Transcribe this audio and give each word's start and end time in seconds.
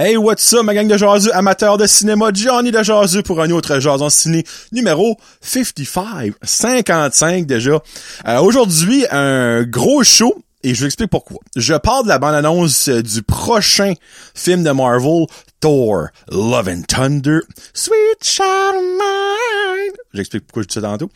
Hey, 0.00 0.16
what's 0.16 0.54
up, 0.54 0.62
ma 0.62 0.74
gang 0.74 0.86
de 0.86 0.96
jaseux, 0.96 1.34
amateurs 1.34 1.76
de 1.76 1.84
cinéma, 1.84 2.30
Johnny 2.32 2.70
de 2.70 2.80
jaseux 2.84 3.24
pour 3.24 3.40
un 3.42 3.50
autre 3.50 3.80
jason 3.80 4.08
ciné 4.08 4.44
numéro 4.70 5.16
55, 5.40 6.34
55 6.40 7.46
déjà. 7.46 7.82
Euh, 8.28 8.38
Aujourd'hui, 8.38 9.04
un 9.10 9.64
gros 9.64 10.04
show, 10.04 10.40
et 10.62 10.74
je 10.74 10.80
vous 10.80 10.86
explique 10.86 11.10
pourquoi. 11.10 11.38
Je 11.56 11.74
parle 11.74 12.04
de 12.04 12.08
la 12.08 12.18
bande-annonce 12.18 12.88
euh, 12.88 13.02
du 13.02 13.22
prochain 13.22 13.94
film 14.34 14.64
de 14.64 14.70
Marvel, 14.70 15.26
Thor, 15.60 16.08
Love 16.30 16.68
and 16.68 16.82
Thunder, 16.88 17.40
Sweet 17.74 18.22
Child 18.22 18.74
Mine. 18.74 19.94
J'explique 20.14 20.46
pourquoi 20.46 20.62
je 20.62 20.68
dis 20.68 20.74
ça 20.74 20.80
tantôt. 20.80 21.10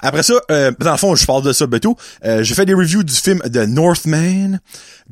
Après 0.00 0.22
ça, 0.22 0.34
euh, 0.50 0.72
dans 0.78 0.92
le 0.92 0.96
fond, 0.96 1.14
je 1.14 1.26
parle 1.26 1.42
de 1.42 1.52
ça 1.52 1.66
bientôt. 1.66 1.96
Euh, 2.24 2.42
j'ai 2.42 2.54
fait 2.54 2.66
des 2.66 2.74
reviews 2.74 3.02
du 3.02 3.14
film 3.14 3.40
The 3.40 3.68
Northman, 3.68 4.60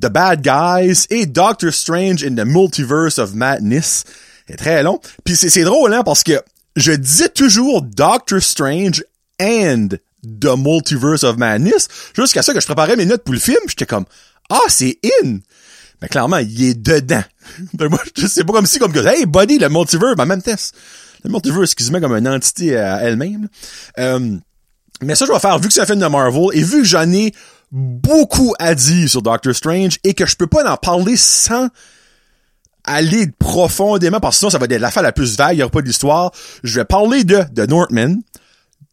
The 0.00 0.08
Bad 0.08 0.42
Guys 0.42 1.06
et 1.10 1.26
Doctor 1.26 1.72
Strange 1.72 2.24
in 2.24 2.34
the 2.34 2.46
Multiverse 2.46 3.18
of 3.18 3.34
Madness. 3.34 4.04
C'est 4.48 4.56
très 4.56 4.82
long. 4.82 5.00
Puis 5.24 5.36
c'est 5.36 5.50
c'est 5.50 5.64
drôle, 5.64 5.92
hein, 5.92 6.02
parce 6.04 6.22
que 6.22 6.40
je 6.76 6.92
disais 6.92 7.28
toujours 7.28 7.82
Doctor 7.82 8.40
Strange 8.42 9.02
and 9.40 9.88
The 10.24 10.56
Multiverse 10.56 11.24
of 11.24 11.36
Madness 11.36 11.88
jusqu'à 12.14 12.42
ça 12.42 12.52
que 12.52 12.60
je 12.60 12.66
préparais 12.66 12.96
mes 12.96 13.06
notes 13.06 13.22
pour 13.22 13.34
le 13.34 13.40
film. 13.40 13.58
J'étais 13.68 13.86
comme, 13.86 14.04
ah, 14.50 14.60
c'est 14.68 14.98
in. 15.22 15.38
Mais 16.02 16.08
clairement, 16.08 16.38
il 16.38 16.64
est 16.64 16.74
dedans. 16.74 17.22
Ben 17.74 17.88
moi, 17.88 18.00
sais 18.26 18.44
pas 18.44 18.52
comme 18.52 18.66
si, 18.66 18.78
comme 18.78 18.92
que, 18.92 19.06
hey, 19.06 19.26
buddy, 19.26 19.58
le 19.58 19.68
multiverse, 19.68 20.16
ben 20.16 20.26
même 20.26 20.42
test. 20.42 20.74
Le 21.24 21.30
multiverse, 21.30 21.72
excuse-moi, 21.72 22.00
comme 22.00 22.14
une 22.14 22.28
entité 22.28 22.76
à 22.76 23.02
elle-même. 23.02 23.48
Euh, 23.98 24.36
mais 25.02 25.14
ça, 25.14 25.26
je 25.26 25.32
vais 25.32 25.38
faire, 25.38 25.58
vu 25.58 25.68
que 25.68 25.74
c'est 25.74 25.80
un 25.80 25.86
film 25.86 26.00
de 26.00 26.06
Marvel, 26.06 26.48
et 26.52 26.62
vu 26.62 26.82
que 26.82 26.88
j'en 26.88 27.10
ai 27.12 27.32
beaucoup 27.70 28.54
à 28.58 28.74
dire 28.74 29.08
sur 29.08 29.22
Doctor 29.22 29.54
Strange, 29.54 29.98
et 30.04 30.14
que 30.14 30.26
je 30.26 30.36
peux 30.36 30.46
pas 30.46 30.70
en 30.70 30.76
parler 30.76 31.16
sans 31.16 31.68
aller 32.84 33.28
profondément, 33.38 34.20
parce 34.20 34.36
que 34.36 34.38
sinon, 34.40 34.50
ça 34.50 34.58
va 34.58 34.66
être 34.66 34.80
l'affaire 34.80 35.02
la 35.02 35.12
plus 35.12 35.36
vague, 35.36 35.56
il 35.56 35.60
y 35.60 35.62
aura 35.62 35.70
pas 35.70 35.82
d'histoire. 35.82 36.32
Je 36.62 36.80
vais 36.80 36.84
parler 36.84 37.24
de, 37.24 37.44
de 37.52 37.66
Northman, 37.66 38.20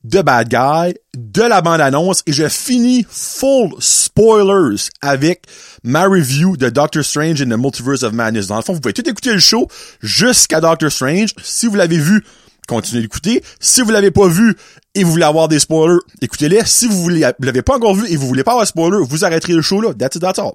de 0.04 0.22
Bad 0.22 0.50
Guy, 0.50 0.96
de 1.16 1.44
la 1.44 1.62
bande-annonce, 1.62 2.24
et 2.26 2.34
je 2.34 2.48
finis 2.48 3.06
full 3.10 3.70
spoilers 3.80 4.90
avec 5.02 5.44
ma 5.84 6.06
review 6.06 6.58
de 6.58 6.70
Doctor 6.70 7.04
Strange 7.04 7.42
in 7.42 7.50
the 7.50 7.60
Multiverse 7.60 8.04
of 8.04 8.14
Madness. 8.14 8.48
Dans 8.48 8.58
le 8.58 8.64
fond, 8.64 8.74
vous 8.74 8.80
pouvez 8.80 8.94
tout 8.94 9.08
écouter 9.08 9.34
le 9.34 9.40
show 9.40 9.68
jusqu'à 10.02 10.60
Doctor 10.60 10.92
Strange. 10.92 11.34
Si 11.44 11.68
vous 11.68 11.76
l'avez 11.76 11.98
vu, 11.98 12.24
continuez 12.68 13.02
d'écouter. 13.02 13.44
Si 13.60 13.82
vous 13.82 13.92
l'avez 13.92 14.12
pas 14.12 14.28
vu 14.28 14.56
et 14.96 15.04
vous 15.04 15.12
voulez 15.12 15.24
avoir 15.24 15.48
des 15.48 15.60
spoilers, 15.60 16.00
écoutez-les. 16.22 16.66
Si 16.66 16.88
vous 16.88 17.10
l'avez 17.10 17.62
pas 17.62 17.76
encore 17.76 17.96
vu 17.96 18.12
et 18.12 18.16
vous 18.16 18.28
voulez 18.28 18.44
pas 18.44 18.52
avoir 18.52 18.66
de 18.66 18.70
spoilers, 18.70 19.06
vous 19.08 19.26
arrêterez 19.26 19.54
le 19.54 19.62
show 19.62 19.82
là. 19.82 19.94
That's 19.94 20.16
it, 20.16 20.22
that's 20.22 20.40
all. 20.40 20.54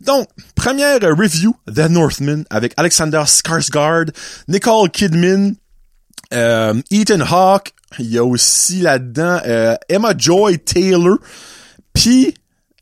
Donc, 0.00 0.28
première 0.54 1.00
review, 1.00 1.56
The 1.66 1.88
Northman, 1.88 2.44
avec 2.50 2.74
Alexander 2.76 3.22
Skarsgård, 3.26 4.10
Nicole 4.48 4.90
Kidman, 4.90 5.54
euh, 6.34 6.74
Ethan 6.90 7.20
Hawke, 7.20 7.72
il 7.98 8.10
y 8.10 8.18
a 8.18 8.24
aussi 8.24 8.80
là-dedans 8.80 9.40
euh, 9.46 9.76
Emma 9.88 10.14
Joy 10.16 10.58
Taylor, 10.58 11.18
puis 11.92 12.34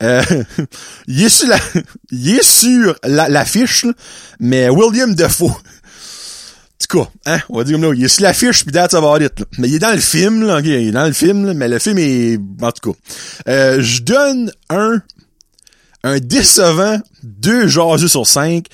euh, 0.02 0.22
il 1.06 1.22
est 1.22 1.28
sur 1.28 1.48
la, 1.48 1.58
il 2.10 2.30
est 2.36 2.42
sur 2.42 2.96
la, 3.04 3.28
l'affiche, 3.28 3.84
là, 3.84 3.92
mais 4.40 4.68
William 4.68 5.14
Defoe. 5.14 5.52
Tout 6.88 6.98
cas, 6.98 7.10
hein, 7.26 7.38
on 7.48 7.58
va 7.58 7.64
dire 7.64 7.74
comme 7.74 7.84
là, 7.84 7.94
il 7.94 8.04
est 8.04 8.08
sur 8.08 8.24
l'affiche 8.24 8.64
puis 8.64 8.72
that's 8.72 8.94
about 8.94 9.18
it. 9.18 9.38
là. 9.38 9.46
Mais 9.58 9.68
il 9.68 9.76
est 9.76 9.78
dans 9.78 9.92
le 9.92 10.00
film, 10.00 10.44
là, 10.44 10.60
il 10.60 10.72
est 10.72 10.90
dans 10.90 11.06
le 11.06 11.12
film, 11.12 11.46
là, 11.46 11.54
mais 11.54 11.68
le 11.68 11.78
film 11.78 11.98
est, 11.98 12.38
en 12.60 12.72
tout 12.72 12.92
cas. 12.92 12.98
Euh, 13.48 13.80
je 13.80 14.02
donne 14.02 14.50
un, 14.68 15.00
un 16.02 16.18
décevant, 16.18 16.98
deux 17.22 17.68
jaseux 17.68 18.08
sur 18.08 18.26
cinq. 18.26 18.66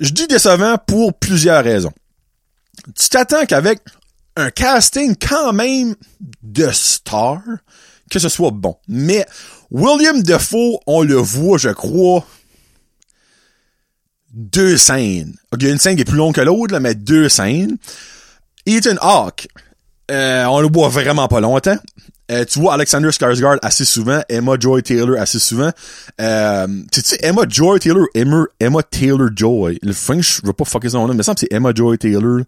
Je 0.00 0.10
dis 0.10 0.26
décevant 0.26 0.76
pour 0.84 1.14
plusieurs 1.14 1.62
raisons. 1.62 1.92
Tu 2.86 3.08
t'attends 3.08 3.46
qu'avec 3.46 3.80
un 4.36 4.50
casting 4.50 5.14
quand 5.16 5.52
même 5.52 5.94
de 6.42 6.68
star, 6.70 7.40
que 8.10 8.18
ce 8.18 8.28
soit 8.28 8.50
bon. 8.50 8.76
Mais 8.88 9.26
William 9.70 10.22
Defoe, 10.22 10.80
on 10.86 11.02
le 11.02 11.16
voit, 11.16 11.58
je 11.58 11.70
crois, 11.70 12.26
deux 14.32 14.76
scènes. 14.76 15.34
Ok, 15.52 15.62
une 15.62 15.78
scène 15.78 15.96
qui 15.96 16.02
est 16.02 16.06
plus 16.06 16.16
longue 16.16 16.34
que 16.34 16.40
l'autre, 16.40 16.78
mais 16.78 16.94
deux 16.94 17.28
scènes. 17.28 17.76
Ethan 18.66 18.96
Hawke, 19.00 19.48
euh, 20.10 20.44
on 20.46 20.60
le 20.60 20.68
voit 20.68 20.88
vraiment 20.88 21.28
pas 21.28 21.40
longtemps. 21.40 21.78
Euh, 22.30 22.44
tu 22.46 22.58
vois 22.58 22.74
Alexander 22.74 23.08
Skarsgård 23.10 23.58
assez 23.60 23.84
souvent, 23.84 24.22
Emma 24.30 24.54
Joy 24.58 24.82
Taylor 24.82 25.20
assez 25.20 25.38
souvent. 25.38 25.70
Euh, 26.20 26.66
tu 26.90 27.00
Emma 27.20 27.42
Joy 27.46 27.78
Taylor, 27.80 28.06
Emma, 28.14 28.44
Emma 28.58 28.82
Taylor 28.82 29.28
Joy. 29.34 29.78
Le 29.82 29.92
French, 29.92 30.40
je 30.40 30.46
veux 30.46 30.54
pas 30.54 30.64
fucker 30.64 30.88
son 30.88 31.06
nom, 31.06 31.14
mais 31.14 31.22
ça 31.22 31.32
me 31.32 31.36
c'est 31.36 31.52
Emma 31.52 31.72
Joy 31.74 31.98
Taylor. 31.98 32.40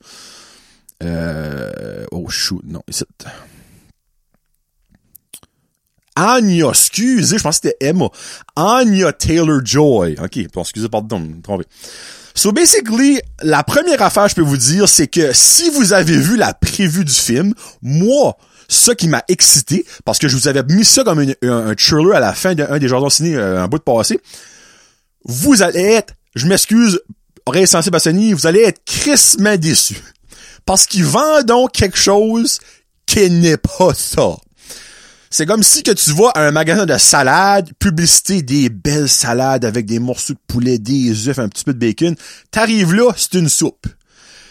Euh, 1.02 2.06
oh 2.10 2.26
shoot, 2.30 2.62
non, 2.64 2.80
c'est 2.88 3.06
Anya, 6.18 6.70
excusez, 6.70 7.36
je 7.36 7.42
pense 7.42 7.60
que 7.60 7.68
c'était 7.68 7.86
Emma. 7.86 8.08
Anya 8.56 9.12
Taylor-Joy. 9.12 10.16
OK, 10.22 10.38
bon, 10.54 10.62
excusez, 10.62 10.88
pardon, 10.88 11.18
je 11.18 11.36
me 11.36 11.42
trompé. 11.42 11.64
So 12.34 12.52
basically, 12.52 13.20
la 13.42 13.62
première 13.62 14.00
affaire 14.00 14.28
je 14.28 14.34
peux 14.34 14.42
vous 14.42 14.56
dire, 14.56 14.88
c'est 14.88 15.06
que 15.06 15.32
si 15.34 15.68
vous 15.70 15.92
avez 15.92 16.16
vu 16.16 16.36
la 16.36 16.54
prévue 16.54 17.04
du 17.04 17.12
film, 17.12 17.52
moi, 17.82 18.38
ça 18.68 18.94
qui 18.94 19.08
m'a 19.08 19.22
excité, 19.28 19.84
parce 20.04 20.18
que 20.18 20.28
je 20.28 20.36
vous 20.36 20.48
avais 20.48 20.62
mis 20.62 20.84
ça 20.84 21.04
comme 21.04 21.20
un, 21.20 21.34
un 21.42 21.74
trailer 21.74 22.14
à 22.16 22.20
la 22.20 22.32
fin 22.32 22.54
d'un 22.54 22.78
des 22.78 22.88
jardins 22.88 23.10
ciné 23.10 23.36
euh, 23.36 23.62
un 23.62 23.68
bout 23.68 23.78
de 23.78 23.82
passé, 23.82 24.20
vous 25.24 25.62
allez 25.62 25.80
être, 25.80 26.14
je 26.34 26.46
m'excuse, 26.46 27.00
sensible 27.66 27.96
à 27.96 28.00
Sony, 28.00 28.32
vous 28.32 28.46
allez 28.46 28.60
être 28.60 28.84
crissement 28.84 29.56
déçus. 29.56 30.02
Parce 30.64 30.86
qu'ils 30.86 31.04
vendent 31.04 31.46
donc 31.46 31.72
quelque 31.72 31.98
chose 31.98 32.58
qui 33.06 33.30
n'est 33.30 33.56
pas 33.56 33.94
ça. 33.94 34.36
C'est 35.30 35.46
comme 35.46 35.62
si 35.62 35.82
que 35.82 35.90
tu 35.90 36.10
à 36.34 36.40
un 36.40 36.50
magasin 36.50 36.86
de 36.86 36.96
salade, 36.98 37.70
publicité 37.78 38.42
des 38.42 38.68
belles 38.68 39.08
salades 39.08 39.64
avec 39.64 39.86
des 39.86 39.98
morceaux 39.98 40.32
de 40.32 40.38
poulet, 40.46 40.78
des 40.78 41.28
œufs, 41.28 41.38
un 41.38 41.48
petit 41.48 41.64
peu 41.64 41.74
de 41.74 41.78
bacon. 41.78 42.16
T'arrives 42.50 42.94
là, 42.94 43.12
c'est 43.16 43.34
une 43.34 43.48
soupe. 43.48 43.86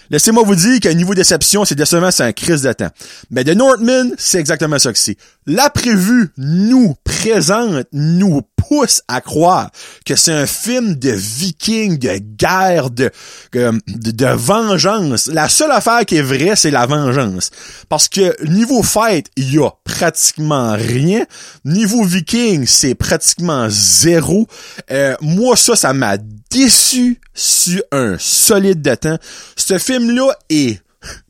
Laissez-moi 0.10 0.44
vous 0.44 0.56
dire 0.56 0.80
qu'à 0.80 0.94
niveau 0.94 1.14
déception, 1.14 1.66
c'est 1.66 1.76
décevant, 1.76 2.12
c'est 2.12 2.24
un 2.24 2.32
crise 2.32 2.62
de 2.62 2.74
temps. 2.74 2.90
Mais 3.32 3.44
de 3.44 3.54
Northman, 3.54 4.14
c'est 4.18 4.40
exactement 4.40 4.80
ça 4.80 4.94
que 4.94 5.00
c'est. 5.00 5.18
La 5.46 5.70
prévue 5.70 6.30
nous 6.38 6.96
présente, 7.04 7.86
nous 7.92 8.42
pousse 8.68 9.02
à 9.08 9.22
croire 9.22 9.70
que 10.06 10.16
c'est 10.16 10.32
un 10.32 10.46
film 10.46 10.96
de 10.96 11.12
vikings, 11.12 11.98
de 11.98 12.18
guerre, 12.18 12.90
de, 12.90 13.12
de, 13.54 13.72
de 13.88 14.26
vengeance. 14.26 15.28
La 15.28 15.50
seule 15.50 15.72
affaire 15.72 16.06
qui 16.06 16.18
est 16.18 16.22
vraie, 16.22 16.56
c'est 16.56 16.72
la 16.72 16.86
vengeance. 16.86 17.52
Parce 17.90 18.08
que 18.08 18.36
niveau 18.46 18.84
fight, 18.84 19.28
il 19.36 19.54
y 19.54 19.60
a 19.60 19.70
pratiquement 19.84 20.74
rien. 20.74 21.26
Niveau 21.64 22.04
viking, 22.04 22.66
c'est 22.66 22.96
pratiquement 22.96 23.68
zéro. 23.70 24.48
Euh, 24.92 25.16
moi, 25.22 25.56
ça, 25.56 25.76
ça 25.76 25.94
m'a 25.94 26.18
déçu 26.50 27.20
sur 27.34 27.82
un 27.92 28.16
solide 28.20 28.82
de 28.82 28.96
temps. 28.96 29.18
Ce 29.56 29.78
film-là 29.78 30.34
est 30.50 30.80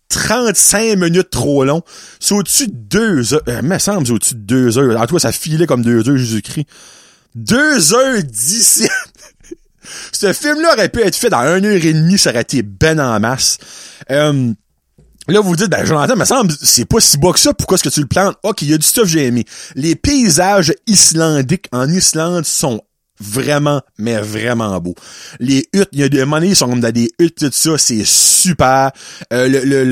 35 0.09 0.97
minutes 0.97 1.29
trop 1.29 1.65
long. 1.65 1.81
C'est 2.19 2.35
au-dessus 2.35 2.67
de 2.67 2.73
deux 2.73 3.33
heures. 3.33 3.41
Euh, 3.47 3.61
me 3.61 3.77
semble 3.79 4.11
au-dessus 4.11 4.35
de 4.35 4.39
deux 4.39 4.77
heures. 4.77 4.99
En 4.99 5.05
tout 5.05 5.15
cas, 5.15 5.19
ça 5.19 5.31
filait 5.31 5.67
comme 5.67 5.81
deux 5.81 6.07
heures, 6.07 6.17
Jésus-Christ. 6.17 6.67
Deux 7.35 7.93
heures 7.93 8.23
dix-sept. 8.23 8.89
Ce 10.11 10.33
film-là 10.33 10.73
aurait 10.73 10.89
pu 10.89 11.01
être 11.01 11.15
fait 11.15 11.29
dans 11.29 11.41
une 11.41 11.65
heure 11.65 11.85
et 11.85 11.93
demie, 11.93 12.17
ça 12.17 12.31
aurait 12.31 12.41
été 12.41 12.63
ben 12.63 12.99
en 12.99 13.19
masse. 13.19 13.57
Euh, 14.09 14.53
Là, 15.27 15.39
vous 15.39 15.55
dites, 15.55 15.69
ben, 15.71 15.83
Jonathan, 15.83 16.15
me 16.15 16.23
semble, 16.23 16.53
c'est 16.61 16.85
pas 16.85 16.99
si 16.99 17.17
bas 17.17 17.33
que 17.33 17.39
ça, 17.39 17.51
pourquoi 17.51 17.75
est-ce 17.75 17.83
que 17.83 17.89
tu 17.89 17.99
le 17.99 18.05
plantes? 18.05 18.37
Ok, 18.43 18.61
il 18.61 18.69
y 18.69 18.73
a 18.75 18.77
du 18.77 18.85
stuff 18.85 19.07
j'ai 19.07 19.25
aimé. 19.25 19.43
Les 19.73 19.95
paysages 19.95 20.71
islandiques 20.85 21.65
en 21.71 21.89
Islande 21.89 22.45
sont 22.45 22.79
vraiment, 23.19 23.81
mais 23.97 24.19
vraiment 24.19 24.79
beaux. 24.79 24.93
Les 25.39 25.67
huttes, 25.73 25.89
il 25.93 25.99
y 26.01 26.03
a 26.03 26.09
des 26.09 26.19
moments, 26.25 26.37
ils 26.41 26.55
sont 26.55 26.69
comme 26.69 26.79
dans 26.79 26.91
des 26.91 27.09
huttes, 27.17 27.39
tout 27.39 27.49
ça, 27.51 27.75
c'est 27.79 28.05
super. 28.05 28.91
Euh, 29.33 29.47
le, 29.47 29.63
le, 29.63 29.83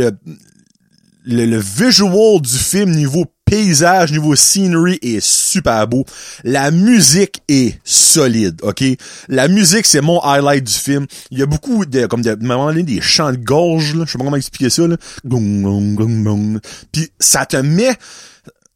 le, 1.26 1.46
le 1.46 1.58
visual 1.58 2.40
du 2.40 2.58
film 2.58 2.92
niveau 2.92 3.26
paysage, 3.46 4.12
niveau 4.12 4.36
scenery 4.36 5.00
est 5.02 5.20
super 5.20 5.88
beau. 5.88 6.06
La 6.44 6.72
musique 6.72 7.42
est 7.48 7.80
solide, 7.84 8.60
ok? 8.64 8.84
La 9.28 9.48
musique, 9.48 9.86
c'est 9.86 10.02
mon 10.02 10.20
highlight 10.22 10.64
du 10.64 10.74
film. 10.74 11.06
Il 11.32 11.40
y 11.40 11.42
a 11.42 11.46
beaucoup 11.46 11.86
de, 11.86 12.06
comme 12.06 12.22
de, 12.22 12.36
moment 12.36 12.68
donné, 12.68 12.84
des 12.84 13.02
chants 13.02 13.32
de 13.32 13.38
gorge, 13.38 13.96
là. 13.96 14.06
Je 14.06 14.12
sais 14.12 14.18
pas 14.18 14.24
comment 14.24 14.38
expliquer 14.38 14.70
ça, 14.70 14.88
là. 14.88 14.98
Puis 16.92 17.10
ça 17.20 17.46
te 17.46 17.58
met, 17.58 17.96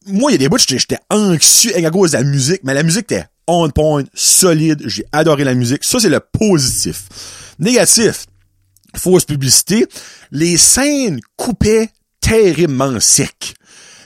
moi, 0.05 0.31
il 0.31 0.33
y 0.33 0.35
a 0.35 0.39
des 0.39 0.49
bouts, 0.49 0.57
j'étais 0.57 0.99
anxieux 1.09 1.75
à 1.75 1.89
cause 1.89 2.11
de 2.11 2.17
la 2.17 2.23
musique, 2.23 2.61
mais 2.63 2.73
la 2.73 2.83
musique 2.83 3.11
était 3.11 3.25
on 3.47 3.69
point, 3.69 4.03
solide. 4.13 4.83
J'ai 4.85 5.05
adoré 5.11 5.43
la 5.43 5.55
musique. 5.55 5.83
Ça, 5.83 5.99
c'est 5.99 6.09
le 6.09 6.19
positif. 6.19 7.07
Négatif, 7.59 8.25
fausse 8.95 9.25
publicité. 9.25 9.87
Les 10.31 10.57
scènes 10.57 11.19
coupaient 11.37 11.89
terriblement 12.19 12.99
sec. 12.99 13.55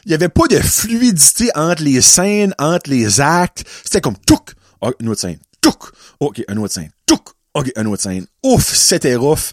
Il 0.06 0.12
y 0.12 0.16
avait 0.16 0.30
pas 0.30 0.48
de 0.48 0.58
fluidité 0.58 1.50
entre 1.56 1.84
les 1.84 2.02
scènes, 2.02 2.54
entre 2.58 2.90
les 2.90 3.22
actes. 3.22 3.64
C'était 3.84 4.02
comme 4.02 4.18
touc, 4.26 4.52
oh, 4.82 4.92
une 5.00 5.10
autre 5.10 5.22
scène, 5.22 5.38
touc, 5.62 5.78
ok, 6.20 6.44
une 6.50 6.60
autre 6.60 6.74
scène, 6.74 6.90
touc, 7.06 7.22
ok, 7.54 7.72
un 7.76 7.86
autre 7.86 8.02
scène. 8.02 8.26
Ouf, 8.44 8.74
c'était 8.74 9.16
rough. 9.16 9.52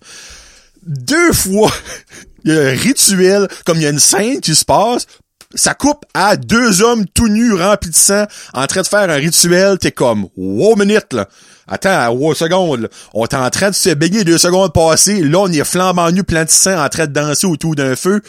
Deux 0.83 1.33
fois, 1.33 1.71
il 2.45 2.53
y 2.55 2.57
a 2.57 2.61
un 2.61 2.71
rituel, 2.71 3.49
comme 3.67 3.79
il 3.79 3.83
y 3.83 3.87
a 3.87 3.91
une 3.91 3.99
scène 3.99 4.41
qui 4.41 4.55
se 4.55 4.65
passe, 4.65 5.07
ça 5.55 5.75
coupe 5.75 6.05
à 6.15 6.37
deux 6.37 6.83
hommes 6.83 7.07
tout 7.15 7.29
nus 7.29 7.55
remplis 7.55 7.91
de 7.91 7.95
sang 7.95 8.25
en 8.53 8.67
train 8.67 8.83
de 8.83 8.87
faire 8.87 9.09
un 9.09 9.15
rituel, 9.15 9.79
t'es 9.79 9.93
comme 9.93 10.29
wow 10.37 10.77
minute 10.77 11.13
là. 11.13 11.29
Attends, 11.67 12.11
wow 12.11 12.35
secondes, 12.35 12.83
là. 12.83 12.89
on 13.15 13.25
est 13.25 13.35
en 13.35 13.49
train 13.51 13.71
de 13.71 13.75
se 13.75 13.91
baigner 13.91 14.25
deux 14.25 14.39
secondes 14.39 14.73
passées, 14.73 15.23
là 15.23 15.41
on 15.41 15.53
est 15.53 15.65
flambant 15.65 16.11
nu 16.11 16.23
plein 16.23 16.45
de 16.45 16.51
sang 16.51 16.83
en 16.83 16.89
train 16.89 17.07
de 17.07 17.13
danser 17.13 17.47
autour 17.47 17.75
d'un 17.75 17.97
feu. 17.97 18.23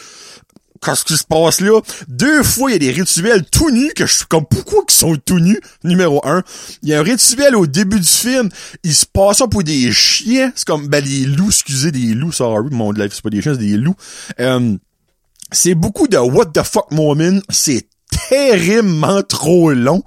Qu'est-ce 0.82 1.04
qui 1.04 1.16
se 1.16 1.24
passe 1.24 1.60
là? 1.60 1.78
Deux 2.08 2.42
fois, 2.42 2.70
il 2.70 2.72
y 2.72 2.76
a 2.76 2.78
des 2.78 2.90
rituels 2.90 3.44
tout 3.44 3.70
nus 3.70 3.92
que 3.94 4.06
je 4.06 4.16
suis 4.16 4.26
comme 4.26 4.46
pourquoi 4.46 4.82
qu'ils 4.86 4.98
sont 4.98 5.16
tout 5.16 5.38
nus? 5.38 5.60
Numéro 5.84 6.26
un. 6.26 6.42
Il 6.82 6.88
y 6.88 6.94
a 6.94 7.00
un 7.00 7.02
rituel 7.02 7.54
au 7.54 7.66
début 7.66 8.00
du 8.00 8.08
film. 8.08 8.48
Il 8.82 8.94
se 8.94 9.04
passe 9.04 9.38
ça 9.38 9.46
pour 9.46 9.62
des 9.62 9.92
chiens. 9.92 10.52
C'est 10.54 10.66
comme 10.66 10.88
ben 10.88 11.04
les 11.04 11.26
loups, 11.26 11.50
excusez, 11.50 11.92
des 11.92 12.14
loups, 12.14 12.32
sorry, 12.32 12.70
mon 12.70 12.92
life, 12.92 13.12
c'est 13.12 13.22
pas 13.22 13.30
des 13.30 13.42
chiens, 13.42 13.52
c'est 13.52 13.60
des 13.60 13.76
loups. 13.76 13.96
Euh, 14.40 14.76
c'est 15.52 15.74
beaucoup 15.74 16.08
de 16.08 16.16
what 16.16 16.46
the 16.46 16.62
fuck 16.62 16.90
moment. 16.92 17.40
C'est 17.50 17.86
terriblement 18.28 19.22
trop 19.22 19.72
long. 19.72 20.02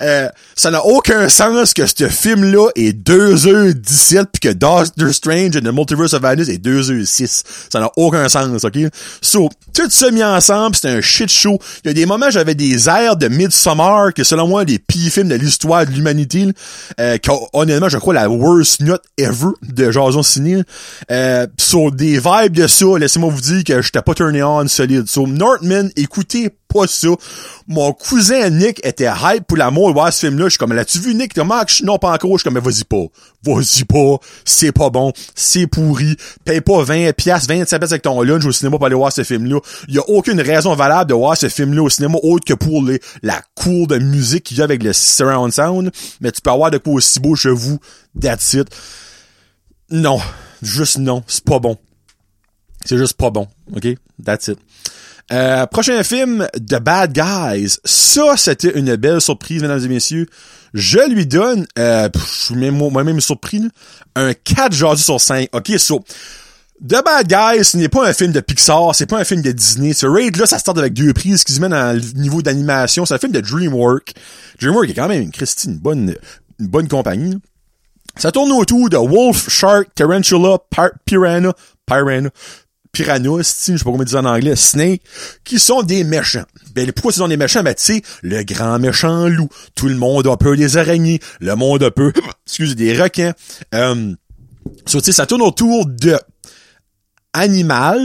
Euh, 0.00 0.28
ça 0.56 0.70
n'a 0.70 0.84
aucun 0.84 1.28
sens 1.28 1.74
que 1.74 1.86
ce 1.86 2.08
film-là 2.08 2.68
est 2.76 2.92
2h17 2.92 4.26
puis 4.32 4.40
que 4.40 4.52
Doctor 4.52 5.12
Strange 5.12 5.56
and 5.56 5.60
the 5.60 5.72
Multiverse 5.72 6.14
of 6.14 6.22
Madness 6.22 6.48
est 6.48 6.64
2h06. 6.64 7.42
Ça 7.70 7.80
n'a 7.80 7.90
aucun 7.96 8.28
sens, 8.28 8.64
ok? 8.64 8.78
So, 9.20 9.48
tout 9.72 9.90
ça 9.90 10.10
mis 10.10 10.22
ensemble, 10.22 10.76
c'est 10.76 10.88
un 10.88 11.00
shit 11.00 11.30
show. 11.30 11.58
Il 11.84 11.88
y 11.88 11.90
a 11.90 11.94
des 11.94 12.06
moments 12.06 12.30
j'avais 12.30 12.54
des 12.54 12.88
airs 12.88 13.16
de 13.16 13.28
Midsommar, 13.28 14.14
que 14.14 14.24
selon 14.24 14.46
moi, 14.46 14.64
des 14.64 14.78
pires 14.78 15.12
films 15.12 15.28
de 15.28 15.34
l'histoire 15.34 15.86
de 15.86 15.90
l'humanité, 15.90 16.46
euh, 17.00 17.18
honnêtement, 17.52 17.88
je 17.88 17.98
crois 17.98 18.14
la 18.14 18.28
worst 18.28 18.80
note 18.80 19.02
ever 19.18 19.52
de 19.62 19.90
Jason 19.90 20.22
Ciné. 20.22 20.62
Euh, 21.10 21.46
so, 21.58 21.90
des 21.90 22.18
vibes 22.18 22.54
de 22.54 22.66
ça, 22.66 22.86
laissez-moi 22.98 23.30
vous 23.30 23.40
dire 23.40 23.64
que 23.64 23.82
j'étais 23.82 24.02
pas 24.02 24.14
turné 24.14 24.42
on 24.42 24.66
solide. 24.68 25.08
So, 25.08 25.26
Northman, 25.26 25.90
écoutez 25.96 26.50
pas 26.74 26.86
ça. 26.88 27.08
Mon 27.68 27.92
cousin 27.92 28.50
Nick 28.50 28.84
était 28.84 29.08
hype 29.08 29.46
pour 29.46 29.56
l'amour 29.56 29.88
de 29.88 29.94
voir 29.94 30.12
ce 30.12 30.26
film-là. 30.26 30.46
Je 30.46 30.50
suis 30.50 30.58
comme, 30.58 30.72
l'as-tu 30.72 30.98
vu 30.98 31.14
Nick? 31.14 31.36
Non, 31.36 31.98
pas 31.98 32.12
encore. 32.12 32.32
Je 32.32 32.38
suis 32.38 32.50
comme, 32.50 32.58
vas-y 32.58 32.84
pas. 32.84 33.06
Vas-y 33.44 33.84
pas. 33.84 34.18
C'est 34.44 34.72
pas 34.72 34.90
bon. 34.90 35.12
C'est 35.34 35.66
pourri. 35.66 36.16
Paye 36.44 36.60
pas 36.60 36.82
20 36.82 37.12
piastres, 37.12 37.48
25 37.48 37.78
piastres 37.78 37.92
avec 37.92 38.02
ton 38.02 38.20
lunch 38.22 38.44
au 38.44 38.52
cinéma 38.52 38.76
pour 38.76 38.86
aller 38.86 38.96
voir 38.96 39.12
ce 39.12 39.22
film-là. 39.22 39.60
Il 39.88 39.94
y 39.94 39.98
a 39.98 40.08
aucune 40.08 40.40
raison 40.40 40.74
valable 40.74 41.10
de 41.10 41.14
voir 41.14 41.36
ce 41.36 41.48
film-là 41.48 41.82
au 41.82 41.90
cinéma 41.90 42.18
autre 42.22 42.44
que 42.44 42.54
pour 42.54 42.82
la 43.22 43.42
cour 43.54 43.86
de 43.86 43.98
musique 43.98 44.44
qu'il 44.44 44.58
y 44.58 44.60
a 44.60 44.64
avec 44.64 44.82
le 44.82 44.92
surround 44.92 45.52
sound. 45.52 45.92
Mais 46.20 46.32
tu 46.32 46.40
peux 46.40 46.50
avoir 46.50 46.70
de 46.70 46.78
quoi 46.78 46.94
aussi 46.94 47.20
beau 47.20 47.36
chez 47.36 47.50
vous. 47.50 47.78
That's 48.20 48.54
it. 48.54 48.68
Non. 49.90 50.18
Juste 50.60 50.98
non. 50.98 51.22
C'est 51.28 51.44
pas 51.44 51.60
bon. 51.60 51.78
C'est 52.84 52.98
juste 52.98 53.14
pas 53.14 53.30
bon. 53.30 53.46
OK? 53.74 53.86
That's 54.22 54.48
it. 54.48 54.58
Euh, 55.32 55.66
prochain 55.66 56.02
film, 56.02 56.46
The 56.54 56.80
Bad 56.80 57.12
Guys. 57.12 57.78
Ça, 57.84 58.36
c'était 58.36 58.78
une 58.78 58.96
belle 58.96 59.20
surprise, 59.20 59.62
mesdames 59.62 59.82
et 59.82 59.88
messieurs. 59.88 60.26
Je 60.74 60.98
lui 61.08 61.26
donne, 61.26 61.66
euh, 61.78 62.08
je 62.14 62.44
suis 62.46 62.56
même 62.56 62.76
moi-même 62.76 63.20
surpris, 63.20 63.60
là, 63.60 63.68
un 64.16 64.34
4 64.34 64.72
aujourd'hui 64.72 65.04
sur 65.04 65.20
5. 65.20 65.48
OK, 65.52 65.72
so, 65.78 66.04
The 66.82 67.02
Bad 67.04 67.28
Guys, 67.28 67.64
ce 67.64 67.76
n'est 67.76 67.88
pas 67.88 68.06
un 68.08 68.12
film 68.12 68.32
de 68.32 68.40
Pixar, 68.40 68.94
c'est 68.94 69.06
pas 69.06 69.18
un 69.18 69.24
film 69.24 69.40
de 69.40 69.52
Disney. 69.52 69.92
Ce 69.94 70.06
raid 70.06 70.36
là, 70.36 70.44
ça 70.44 70.58
start 70.58 70.76
avec 70.76 70.92
deux 70.92 71.12
prises 71.12 71.44
qui 71.44 71.52
se 71.52 71.60
met 71.60 71.68
dans 71.68 71.98
niveau 72.16 72.42
d'animation. 72.42 73.06
C'est 73.06 73.14
un 73.14 73.18
film 73.18 73.32
de 73.32 73.40
DreamWorks. 73.40 74.12
DreamWorks 74.60 74.90
est 74.90 74.94
quand 74.94 75.08
même 75.08 75.22
une 75.22 75.30
Christine, 75.30 75.72
une 75.72 75.78
bonne, 75.78 76.14
une 76.58 76.66
bonne 76.66 76.88
compagnie. 76.88 77.38
Ça 78.16 78.32
tourne 78.32 78.52
autour 78.52 78.90
de 78.90 78.96
Wolf, 78.96 79.48
Shark, 79.48 79.88
Tarantula, 79.94 80.58
Piranha, 81.04 81.52
Piranha, 81.86 82.30
Piranha, 82.94 83.38
je 83.38 83.42
sais 83.42 83.72
pas 83.74 83.90
comment 83.90 84.04
dire 84.04 84.20
en 84.20 84.24
anglais, 84.24 84.56
Snake, 84.56 85.02
qui 85.42 85.58
sont 85.58 85.82
des 85.82 86.04
méchants. 86.04 86.44
Ben, 86.74 86.90
pourquoi 86.92 87.12
ils 87.12 87.16
sont 87.16 87.28
des 87.28 87.36
méchants? 87.36 87.62
Ben, 87.62 87.74
tu 87.74 87.82
sais, 87.82 88.02
le 88.22 88.42
grand 88.44 88.78
méchant 88.78 89.28
loup. 89.28 89.48
Tout 89.74 89.88
le 89.88 89.96
monde 89.96 90.26
a 90.28 90.36
peur 90.36 90.56
des 90.56 90.76
araignées. 90.76 91.20
Le 91.40 91.56
monde 91.56 91.82
a 91.82 91.90
peur, 91.90 92.12
excusez, 92.46 92.74
des 92.76 92.96
requins. 92.96 93.32
Euh, 93.74 94.14
so, 94.86 95.00
ça 95.00 95.26
tourne 95.26 95.42
autour 95.42 95.86
de 95.86 96.16
animal, 97.32 98.02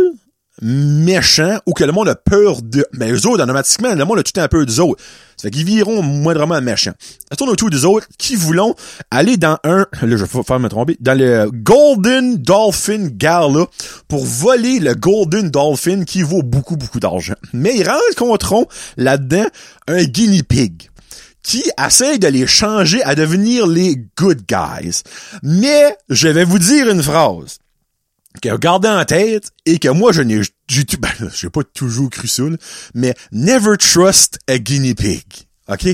méchant 0.61 1.59
ou 1.65 1.73
que 1.73 1.83
le 1.83 1.91
monde 1.91 2.09
a 2.09 2.15
peur 2.15 2.61
de. 2.61 2.85
Mais 2.93 3.11
eux 3.11 3.27
autres, 3.27 3.43
automatiquement, 3.43 3.93
le 3.93 4.05
monde 4.05 4.19
a 4.19 4.23
tout 4.23 4.39
un 4.39 4.47
peu 4.47 4.65
d'eux 4.65 4.79
autres. 4.79 5.01
Ça 5.37 5.43
fait 5.43 5.51
qu'ils 5.51 5.65
viront 5.65 6.01
moindrement 6.01 6.59
méchants. 6.61 6.93
Ça 7.29 7.37
tourne 7.37 7.49
autour 7.49 7.69
des 7.69 7.85
autres 7.85 8.07
qui 8.17 8.35
voulons 8.35 8.75
aller 9.09 9.37
dans 9.37 9.57
un, 9.63 9.87
là, 10.01 10.17
je 10.17 10.25
vais 10.25 10.43
faire 10.43 10.59
me 10.59 10.67
tromper, 10.67 10.97
dans 10.99 11.17
le 11.17 11.49
Golden 11.53 12.35
Dolphin 12.35 13.07
Gala 13.11 13.65
pour 14.09 14.25
voler 14.25 14.79
le 14.79 14.95
Golden 14.95 15.49
Dolphin 15.49 16.03
qui 16.03 16.23
vaut 16.23 16.43
beaucoup, 16.43 16.75
beaucoup 16.75 16.99
d'argent. 16.99 17.35
Mais 17.53 17.77
ils 17.77 17.87
rencontreront 17.87 18.67
là-dedans 18.97 19.45
un 19.87 20.03
guinea 20.03 20.43
pig 20.43 20.89
qui 21.41 21.63
essaye 21.83 22.19
de 22.19 22.27
les 22.27 22.45
changer 22.45 23.01
à 23.03 23.15
devenir 23.15 23.65
les 23.65 23.95
good 24.17 24.41
guys. 24.47 25.03
Mais 25.41 25.95
je 26.09 26.27
vais 26.27 26.43
vous 26.43 26.59
dire 26.59 26.89
une 26.89 27.01
phrase 27.01 27.59
que 28.41 28.55
gardé 28.57 28.87
en 28.87 29.03
tête 29.05 29.51
et 29.65 29.79
que 29.79 29.89
moi 29.89 30.11
je 30.11 30.21
n'ai 30.21 30.39
ben, 30.99 31.31
j'ai 31.33 31.49
pas 31.49 31.63
toujours 31.63 32.09
cru 32.09 32.27
ça 32.27 32.43
mais 32.93 33.15
never 33.31 33.75
trust 33.77 34.39
a 34.47 34.57
guinea 34.57 34.93
pig. 34.93 35.23
OK? 35.67 35.87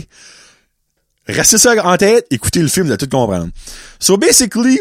Restez 1.27 1.57
ça 1.57 1.73
en 1.85 1.97
tête, 1.97 2.27
écoutez 2.29 2.61
le 2.61 2.67
film 2.67 2.87
de 2.87 2.95
tout 2.95 3.07
comprendre. 3.07 3.49
So 3.99 4.17
basically 4.17 4.79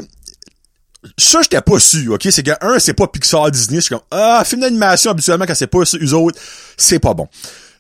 ça 1.19 1.43
j'étais 1.43 1.61
pas 1.61 1.79
sûr, 1.79 2.15
OK? 2.15 2.27
C'est 2.31 2.43
que 2.43 2.53
un 2.61 2.79
c'est 2.79 2.95
pas 2.95 3.07
Pixar 3.07 3.51
Disney, 3.51 3.77
je 3.77 3.83
suis 3.83 3.95
comme 3.95 4.05
ah 4.11 4.43
film 4.45 4.61
d'animation 4.61 5.11
habituellement 5.11 5.47
quand 5.47 5.55
c'est 5.55 5.67
pas 5.67 5.81
eux 5.81 6.15
autres, 6.15 6.39
c'est 6.77 6.99
pas 6.99 7.15
bon. 7.15 7.29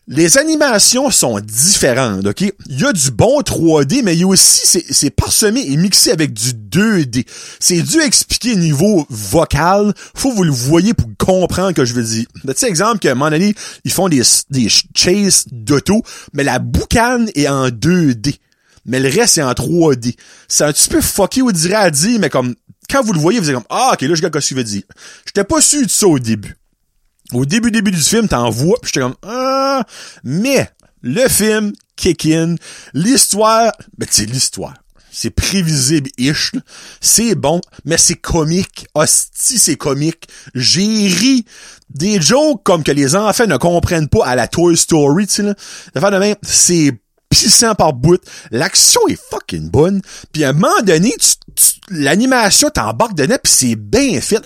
Les 0.06 0.36
animations 0.36 1.10
sont 1.10 1.40
différentes, 1.40 2.26
OK? 2.26 2.42
Il 2.42 2.80
y 2.80 2.84
a 2.84 2.92
du 2.92 3.10
bon 3.10 3.40
3D, 3.40 4.02
mais 4.02 4.14
il 4.14 4.20
y 4.20 4.24
a 4.24 4.26
aussi, 4.26 4.82
c'est 4.90 5.10
parsemé 5.10 5.64
et 5.66 5.76
mixé 5.78 6.10
avec 6.10 6.34
du 6.34 6.50
2D. 6.52 7.26
C'est 7.58 7.80
dû 7.80 8.00
expliquer 8.02 8.54
niveau 8.54 9.06
vocal. 9.08 9.94
Faut 10.14 10.30
que 10.30 10.36
vous 10.36 10.44
le 10.44 10.50
voyez 10.50 10.92
pour 10.92 11.08
comprendre 11.18 11.72
que 11.72 11.86
je 11.86 11.94
veux 11.94 12.02
dire. 12.02 12.26
Tu 12.34 12.52
sais, 12.54 12.68
exemple, 12.68 12.98
que, 12.98 13.08
à 13.08 13.12
un 13.12 13.14
moment 13.14 13.30
donné, 13.30 13.54
ils 13.84 13.92
font 13.92 14.10
des, 14.10 14.20
des 14.50 14.68
chases 14.94 15.46
d'auto, 15.50 16.02
mais 16.34 16.44
la 16.44 16.58
boucane 16.58 17.30
est 17.34 17.48
en 17.48 17.68
2D. 17.68 18.36
Mais 18.84 19.00
le 19.00 19.08
reste 19.08 19.38
est 19.38 19.42
en 19.42 19.52
3D. 19.52 20.16
C'est 20.48 20.64
un 20.64 20.72
petit 20.72 20.90
peu 20.90 21.00
fucké, 21.00 21.40
vous 21.40 21.52
dirait 21.52 21.76
à 21.76 21.90
mais 22.20 22.28
comme, 22.28 22.54
quand 22.90 23.02
vous 23.02 23.14
le 23.14 23.20
voyez, 23.20 23.40
vous 23.40 23.48
êtes 23.48 23.54
comme, 23.54 23.64
ah, 23.70 23.92
ok, 23.94 24.02
là, 24.02 24.08
je 24.14 24.22
regarde 24.22 24.38
ce 24.40 24.48
qu'il 24.48 24.56
veut 24.58 24.64
dire. 24.64 24.82
J'étais 25.24 25.44
pas 25.44 25.62
sûr 25.62 25.82
de 25.82 25.90
ça 25.90 26.06
au 26.06 26.18
début. 26.18 26.58
Au 27.34 27.44
début, 27.44 27.70
début 27.70 27.90
du 27.90 28.00
film, 28.00 28.28
t'en 28.28 28.48
vois, 28.50 28.78
pis 28.80 28.88
j'étais 28.88 29.00
comme, 29.00 29.16
ah, 29.26 29.84
mais, 30.22 30.68
le 31.02 31.28
film, 31.28 31.72
kick 31.96 32.26
in, 32.26 32.54
l'histoire, 32.94 33.72
ben, 33.98 34.06
c'est 34.10 34.26
l'histoire. 34.26 34.74
C'est 35.10 35.30
prévisible-ish, 35.30 36.52
c'est 37.00 37.34
bon, 37.36 37.60
mais 37.84 37.98
c'est 37.98 38.16
comique. 38.16 38.86
Hostie, 38.94 39.58
c'est 39.58 39.76
comique. 39.76 40.26
J'ai 40.56 41.06
ri 41.08 41.44
des 41.88 42.20
jokes 42.20 42.62
comme 42.64 42.82
que 42.82 42.90
les 42.90 43.14
enfants 43.14 43.46
ne 43.46 43.56
comprennent 43.56 44.08
pas 44.08 44.26
à 44.26 44.34
la 44.34 44.48
Toy 44.48 44.76
Story, 44.76 45.28
tu 45.28 45.34
sais, 45.34 45.42
là. 45.42 45.54
De 46.10 46.18
même, 46.18 46.34
c'est 46.42 46.98
puissant 47.30 47.74
par 47.74 47.92
bout. 47.92 48.20
L'action 48.50 49.00
est 49.08 49.20
fucking 49.30 49.70
bonne. 49.70 50.02
Puis 50.32 50.42
à 50.42 50.50
un 50.50 50.52
moment 50.52 50.82
donné, 50.82 51.14
l'animation 51.90 52.70
t'embarque 52.70 53.14
dedans, 53.14 53.36
pis 53.42 53.50
c'est 53.52 53.76
bien 53.76 54.20
fait 54.20 54.42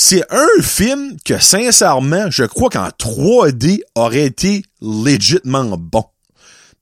c'est 0.00 0.22
un 0.30 0.62
film 0.62 1.16
que, 1.24 1.40
sincèrement, 1.40 2.30
je 2.30 2.44
crois 2.44 2.70
qu'en 2.70 2.88
3D 2.88 3.80
aurait 3.96 4.26
été 4.26 4.62
légitimement 4.80 5.76
bon. 5.76 6.04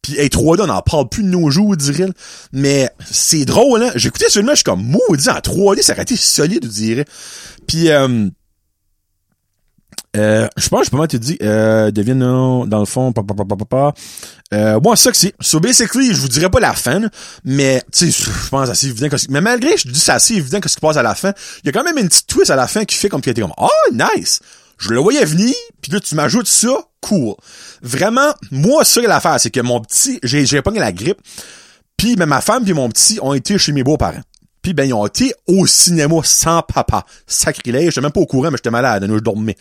Puis, 0.02 0.18
hey, 0.18 0.28
3D, 0.28 0.60
on 0.60 0.66
n'en 0.66 0.82
parle 0.82 1.08
plus 1.08 1.22
de 1.22 1.28
nos 1.28 1.50
jours, 1.50 1.70
on 1.70 1.76
dirait. 1.76 2.10
Mais 2.52 2.90
c'est 3.10 3.46
drôle, 3.46 3.82
hein. 3.82 3.90
J'écoutais 3.94 4.26
ce 4.26 4.34
film-là, 4.34 4.52
je 4.52 4.56
suis 4.56 4.64
comme 4.64 4.82
maudit, 4.82 5.30
en 5.30 5.38
3D, 5.38 5.80
ça 5.80 5.94
aurait 5.94 6.02
été 6.02 6.14
solide, 6.14 6.64
je 6.64 6.68
dirais. 6.68 7.04
Puis, 7.66 7.88
euh, 7.88 8.28
euh, 10.16 10.48
je 10.56 10.68
pense 10.68 10.80
que 10.80 10.86
je 10.86 10.90
peux 10.90 11.08
te 11.08 11.16
dire, 11.16 11.36
euh, 11.42 11.90
devine 11.90 12.18
dans 12.18 12.78
le 12.78 12.84
fond, 12.86 13.12
papa, 13.12 13.34
papa, 13.34 13.56
papa. 13.56 13.94
Euh, 14.54 14.80
moi, 14.80 14.96
ça 14.96 15.10
que 15.10 15.16
c'est. 15.16 15.34
So 15.40 15.60
basically, 15.60 16.14
je 16.14 16.20
vous 16.20 16.28
dirais 16.28 16.50
pas 16.50 16.60
la 16.60 16.72
fin, 16.72 17.02
mais 17.44 17.82
tu 17.92 18.10
sais, 18.10 18.24
je 18.24 18.48
pense 18.48 18.68
assez 18.70 18.86
évident 18.88 19.08
que 19.08 19.16
Mais 19.28 19.40
malgré 19.40 19.76
je 19.76 19.88
dis 19.88 19.98
c'est 19.98 20.12
assez 20.12 20.34
évident 20.34 20.60
que 20.60 20.68
ce 20.68 20.76
qui 20.76 20.80
passe 20.80 20.96
à 20.96 21.02
la 21.02 21.14
fin, 21.14 21.32
il 21.62 21.66
y 21.66 21.68
a 21.70 21.72
quand 21.72 21.84
même 21.84 21.98
une 21.98 22.08
petite 22.08 22.26
twist 22.26 22.50
à 22.50 22.56
la 22.56 22.66
fin 22.66 22.84
qui 22.84 22.96
fait 22.96 23.08
comme 23.08 23.20
tu 23.20 23.30
était 23.30 23.42
comme 23.42 23.54
Oh 23.58 23.68
nice! 23.92 24.40
Je 24.78 24.90
le 24.90 24.98
voyais 24.98 25.24
venir, 25.24 25.54
puis 25.80 25.90
là, 25.90 26.00
tu 26.00 26.14
m'ajoutes 26.14 26.46
ça, 26.46 26.76
cool. 27.00 27.34
Vraiment, 27.80 28.34
moi, 28.50 28.84
ça 28.84 29.00
l'affaire, 29.00 29.40
c'est 29.40 29.50
que 29.50 29.60
mon 29.60 29.80
petit, 29.80 30.18
j'ai 30.22 30.44
j'ai 30.44 30.60
pogné 30.60 30.80
la 30.80 30.92
grippe, 30.92 31.18
puis 31.96 32.14
ma 32.16 32.40
femme 32.40 32.62
puis 32.62 32.74
mon 32.74 32.88
petit 32.88 33.18
ont 33.22 33.32
été 33.32 33.58
chez 33.58 33.72
mes 33.72 33.82
beaux-parents. 33.82 34.22
Puis 34.66 34.74
ben, 34.74 34.82
ils 34.82 34.94
ont 34.94 35.06
été 35.06 35.32
au 35.46 35.64
cinéma 35.64 36.16
sans 36.24 36.60
papa. 36.60 37.06
Sacrilège, 37.24 37.90
j'étais 37.90 38.00
même 38.00 38.10
pas 38.10 38.18
au 38.18 38.26
courant, 38.26 38.50
mais 38.50 38.56
j'étais 38.56 38.72
malade, 38.72 39.06
je 39.08 39.18
dormais. 39.20 39.56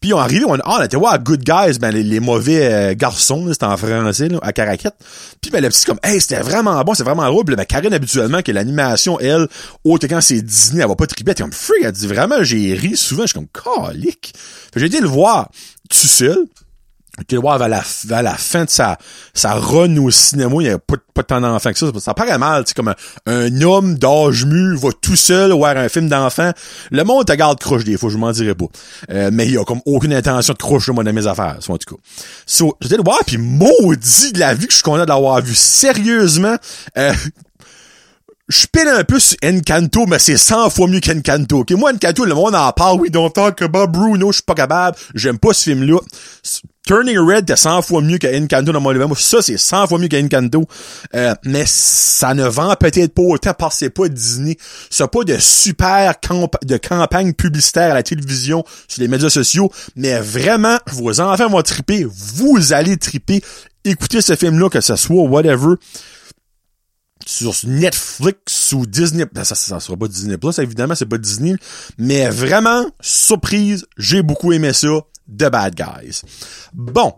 Puis 0.00 0.08
ils 0.08 0.14
ont 0.14 0.18
arrivé, 0.18 0.46
on, 0.48 0.54
ah, 0.54 0.78
on 0.80 0.82
était 0.82 0.96
voir 0.96 1.18
Good 1.18 1.44
Guys, 1.44 1.78
ben 1.78 1.90
les, 1.90 2.20
mauvais 2.20 2.72
euh, 2.72 2.94
garçons, 2.96 3.52
c'était 3.52 3.66
en 3.66 3.76
français, 3.76 4.30
là, 4.30 4.38
à 4.40 4.54
Caraquette. 4.54 4.94
Puis 5.42 5.50
ben, 5.50 5.62
le 5.62 5.68
petit 5.68 5.84
comme, 5.84 5.98
hey, 6.02 6.22
c'était 6.22 6.40
vraiment 6.40 6.82
bon, 6.84 6.94
c'est 6.94 7.02
vraiment 7.02 7.26
drôle. 7.26 7.44
Ben, 7.44 7.66
Karine, 7.66 7.92
habituellement, 7.92 8.40
que 8.40 8.50
l'animation, 8.50 9.20
elle, 9.20 9.46
autre 9.84 10.06
quand 10.06 10.22
c'est 10.22 10.40
Disney, 10.40 10.80
elle 10.80 10.88
va 10.88 10.96
pas 10.96 11.06
triper, 11.06 11.32
est 11.32 11.38
comme, 11.38 11.52
free, 11.52 11.82
elle 11.84 11.92
dit 11.92 12.06
vraiment, 12.06 12.42
j'ai 12.42 12.72
ri 12.72 12.96
souvent, 12.96 13.24
je 13.24 13.34
suis 13.34 13.38
comme, 13.38 13.48
calique. 13.52 14.32
J'ai 14.74 14.86
été 14.86 15.00
le 15.00 15.08
voir 15.08 15.50
tout 15.90 15.98
seul 15.98 16.46
le 17.30 17.38
voir 17.38 17.58
vers 17.58 17.68
la, 17.68 17.82
vers 18.06 18.22
la 18.22 18.34
fin 18.34 18.64
de 18.64 18.70
sa, 18.70 18.98
sa 19.34 19.54
run 19.54 19.96
au 19.96 20.10
cinéma, 20.10 20.54
il 20.60 20.66
y 20.66 20.70
a 20.70 20.78
pas, 20.78 20.96
pas 21.14 21.22
tant 21.22 21.40
d'enfants 21.40 21.72
que 21.72 21.78
ça. 21.78 21.86
Ça 21.98 22.14
paraît 22.14 22.38
mal, 22.38 22.64
c'est 22.66 22.76
comme 22.76 22.94
un, 23.26 23.62
homme 23.62 23.98
d'âge 23.98 24.44
mu 24.44 24.76
va 24.76 24.90
tout 25.00 25.16
seul 25.16 25.52
voir 25.52 25.76
un 25.76 25.88
film 25.88 26.08
d'enfant. 26.08 26.52
Le 26.90 27.04
monde 27.04 27.26
te 27.26 27.32
garde 27.32 27.58
croche 27.58 27.84
des 27.84 27.96
fois, 27.96 28.10
je 28.10 28.18
m'en 28.18 28.32
dirais 28.32 28.54
pas. 28.54 28.66
Euh, 29.10 29.30
mais 29.32 29.46
il 29.46 29.58
a 29.58 29.64
comme 29.64 29.80
aucune 29.86 30.12
intention 30.12 30.52
de 30.52 30.58
croche 30.58 30.88
moi 30.88 31.04
dans 31.04 31.12
mes 31.12 31.26
affaires, 31.26 31.58
en 31.68 31.78
tout 31.78 31.94
cas. 31.94 32.00
So, 32.44 32.76
j'étais 32.80 32.96
le 32.96 33.02
voir, 33.02 33.18
puis 33.26 33.38
maudit 33.38 34.32
de 34.32 34.38
la 34.38 34.54
vie 34.54 34.66
que 34.66 34.72
je 34.72 34.78
suis 34.78 34.84
content 34.84 35.06
d'avoir 35.06 35.40
vu. 35.40 35.54
Sérieusement, 35.54 36.56
euh, 36.98 37.12
je 38.48 38.66
pile 38.66 38.88
un 38.88 39.04
peu 39.04 39.18
sur 39.18 39.36
Encanto, 39.44 40.06
mais 40.06 40.18
c'est 40.18 40.36
100 40.36 40.70
fois 40.70 40.86
mieux 40.86 41.00
qu'Encanto. 41.00 41.60
Okay? 41.60 41.74
Moi, 41.74 41.92
Encanto, 41.92 42.24
le 42.24 42.34
monde 42.34 42.54
en 42.54 42.70
parle, 42.72 43.00
oui, 43.00 43.10
don't 43.10 43.32
talk 43.32 43.60
about 43.62 43.88
Bruno, 43.88 44.30
je 44.30 44.36
suis 44.36 44.42
pas 44.44 44.54
capable, 44.54 44.96
j'aime 45.14 45.38
pas 45.38 45.52
ce 45.52 45.64
film-là. 45.64 45.98
Turning 46.86 47.18
Red, 47.18 47.46
t'es 47.46 47.56
100 47.56 47.82
fois 47.82 48.00
mieux 48.00 48.16
qu'Encanto 48.16 48.70
dans 48.70 48.80
mon 48.80 48.90
livre. 48.90 49.18
Ça, 49.18 49.42
c'est 49.42 49.58
100 49.58 49.88
fois 49.88 49.98
mieux 49.98 50.06
qu'Encanto. 50.06 50.64
Euh, 51.16 51.34
mais 51.44 51.64
ça 51.66 52.32
ne 52.32 52.46
vend 52.46 52.74
peut-être 52.76 53.12
pas 53.12 53.22
autant 53.22 53.54
parce 53.54 53.74
que 53.74 53.78
c'est 53.80 53.90
pas 53.90 54.08
Disney. 54.08 54.56
C'est 54.88 55.10
pas 55.10 55.24
de 55.24 55.36
super 55.38 56.14
de 56.64 56.76
campagne 56.76 57.32
publicitaire 57.32 57.90
à 57.90 57.94
la 57.94 58.02
télévision, 58.04 58.64
sur 58.86 59.02
les 59.02 59.08
médias 59.08 59.30
sociaux. 59.30 59.70
Mais 59.96 60.20
vraiment, 60.20 60.78
vos 60.92 61.20
enfants 61.20 61.48
vont 61.48 61.62
triper. 61.62 62.06
Vous 62.08 62.72
allez 62.72 62.96
triper. 62.96 63.42
Écoutez 63.84 64.20
ce 64.20 64.36
film-là, 64.36 64.68
que 64.68 64.80
ce 64.80 64.94
soit 64.94 65.24
whatever 65.24 65.74
sur 67.26 67.52
Netflix 67.64 68.72
ou 68.72 68.86
Disney. 68.86 69.26
Ben, 69.32 69.42
ça, 69.42 69.56
ça, 69.56 69.80
sera 69.80 69.96
pas 69.96 70.06
Disney 70.06 70.36
Plus, 70.38 70.56
évidemment, 70.60 70.94
c'est 70.94 71.06
pas 71.06 71.18
Disney. 71.18 71.56
Mais 71.98 72.28
vraiment, 72.28 72.86
surprise, 73.00 73.86
j'ai 73.98 74.22
beaucoup 74.22 74.52
aimé 74.52 74.72
ça. 74.72 75.00
The 75.28 75.50
Bad 75.50 75.74
Guys. 75.74 76.22
Bon. 76.72 77.14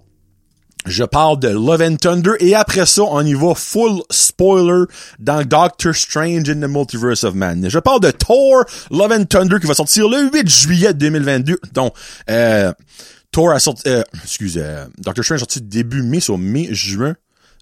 Je 0.87 1.05
parle 1.05 1.39
de 1.41 1.49
Love 1.49 1.83
and 1.83 1.97
Thunder 1.97 2.33
et 2.39 2.55
après 2.55 2.87
ça, 2.87 3.03
on 3.03 3.21
y 3.21 3.35
va 3.35 3.55
full 3.55 4.01
spoiler 4.11 4.85
dans 5.19 5.45
Doctor 5.45 5.95
Strange 5.95 6.49
in 6.49 6.61
the 6.61 6.71
Multiverse 6.71 7.25
of 7.25 7.35
Madness. 7.35 7.73
Je 7.73 7.79
parle 7.79 8.01
de 8.01 8.11
Thor 8.11 8.65
Love 8.91 9.13
and 9.13 9.25
Thunder 9.25 9.59
qui 9.61 9.67
va 9.67 9.75
sortir 9.75 10.09
le 10.09 10.31
8 10.33 10.49
juillet 10.49 10.95
2022. 10.95 11.59
Donc, 11.75 11.95
euh, 12.31 12.73
Thor 13.33 13.51
a 13.51 13.59
sorti, 13.59 13.83
euh, 13.89 14.03
excusez, 14.23 14.63
euh, 14.63 14.87
Doctor 14.99 15.25
Strange 15.25 15.39
a 15.39 15.41
sorti 15.41 15.61
début 15.61 16.03
mai, 16.03 16.21
sur 16.21 16.39
mai, 16.39 16.69
juin. 16.71 17.15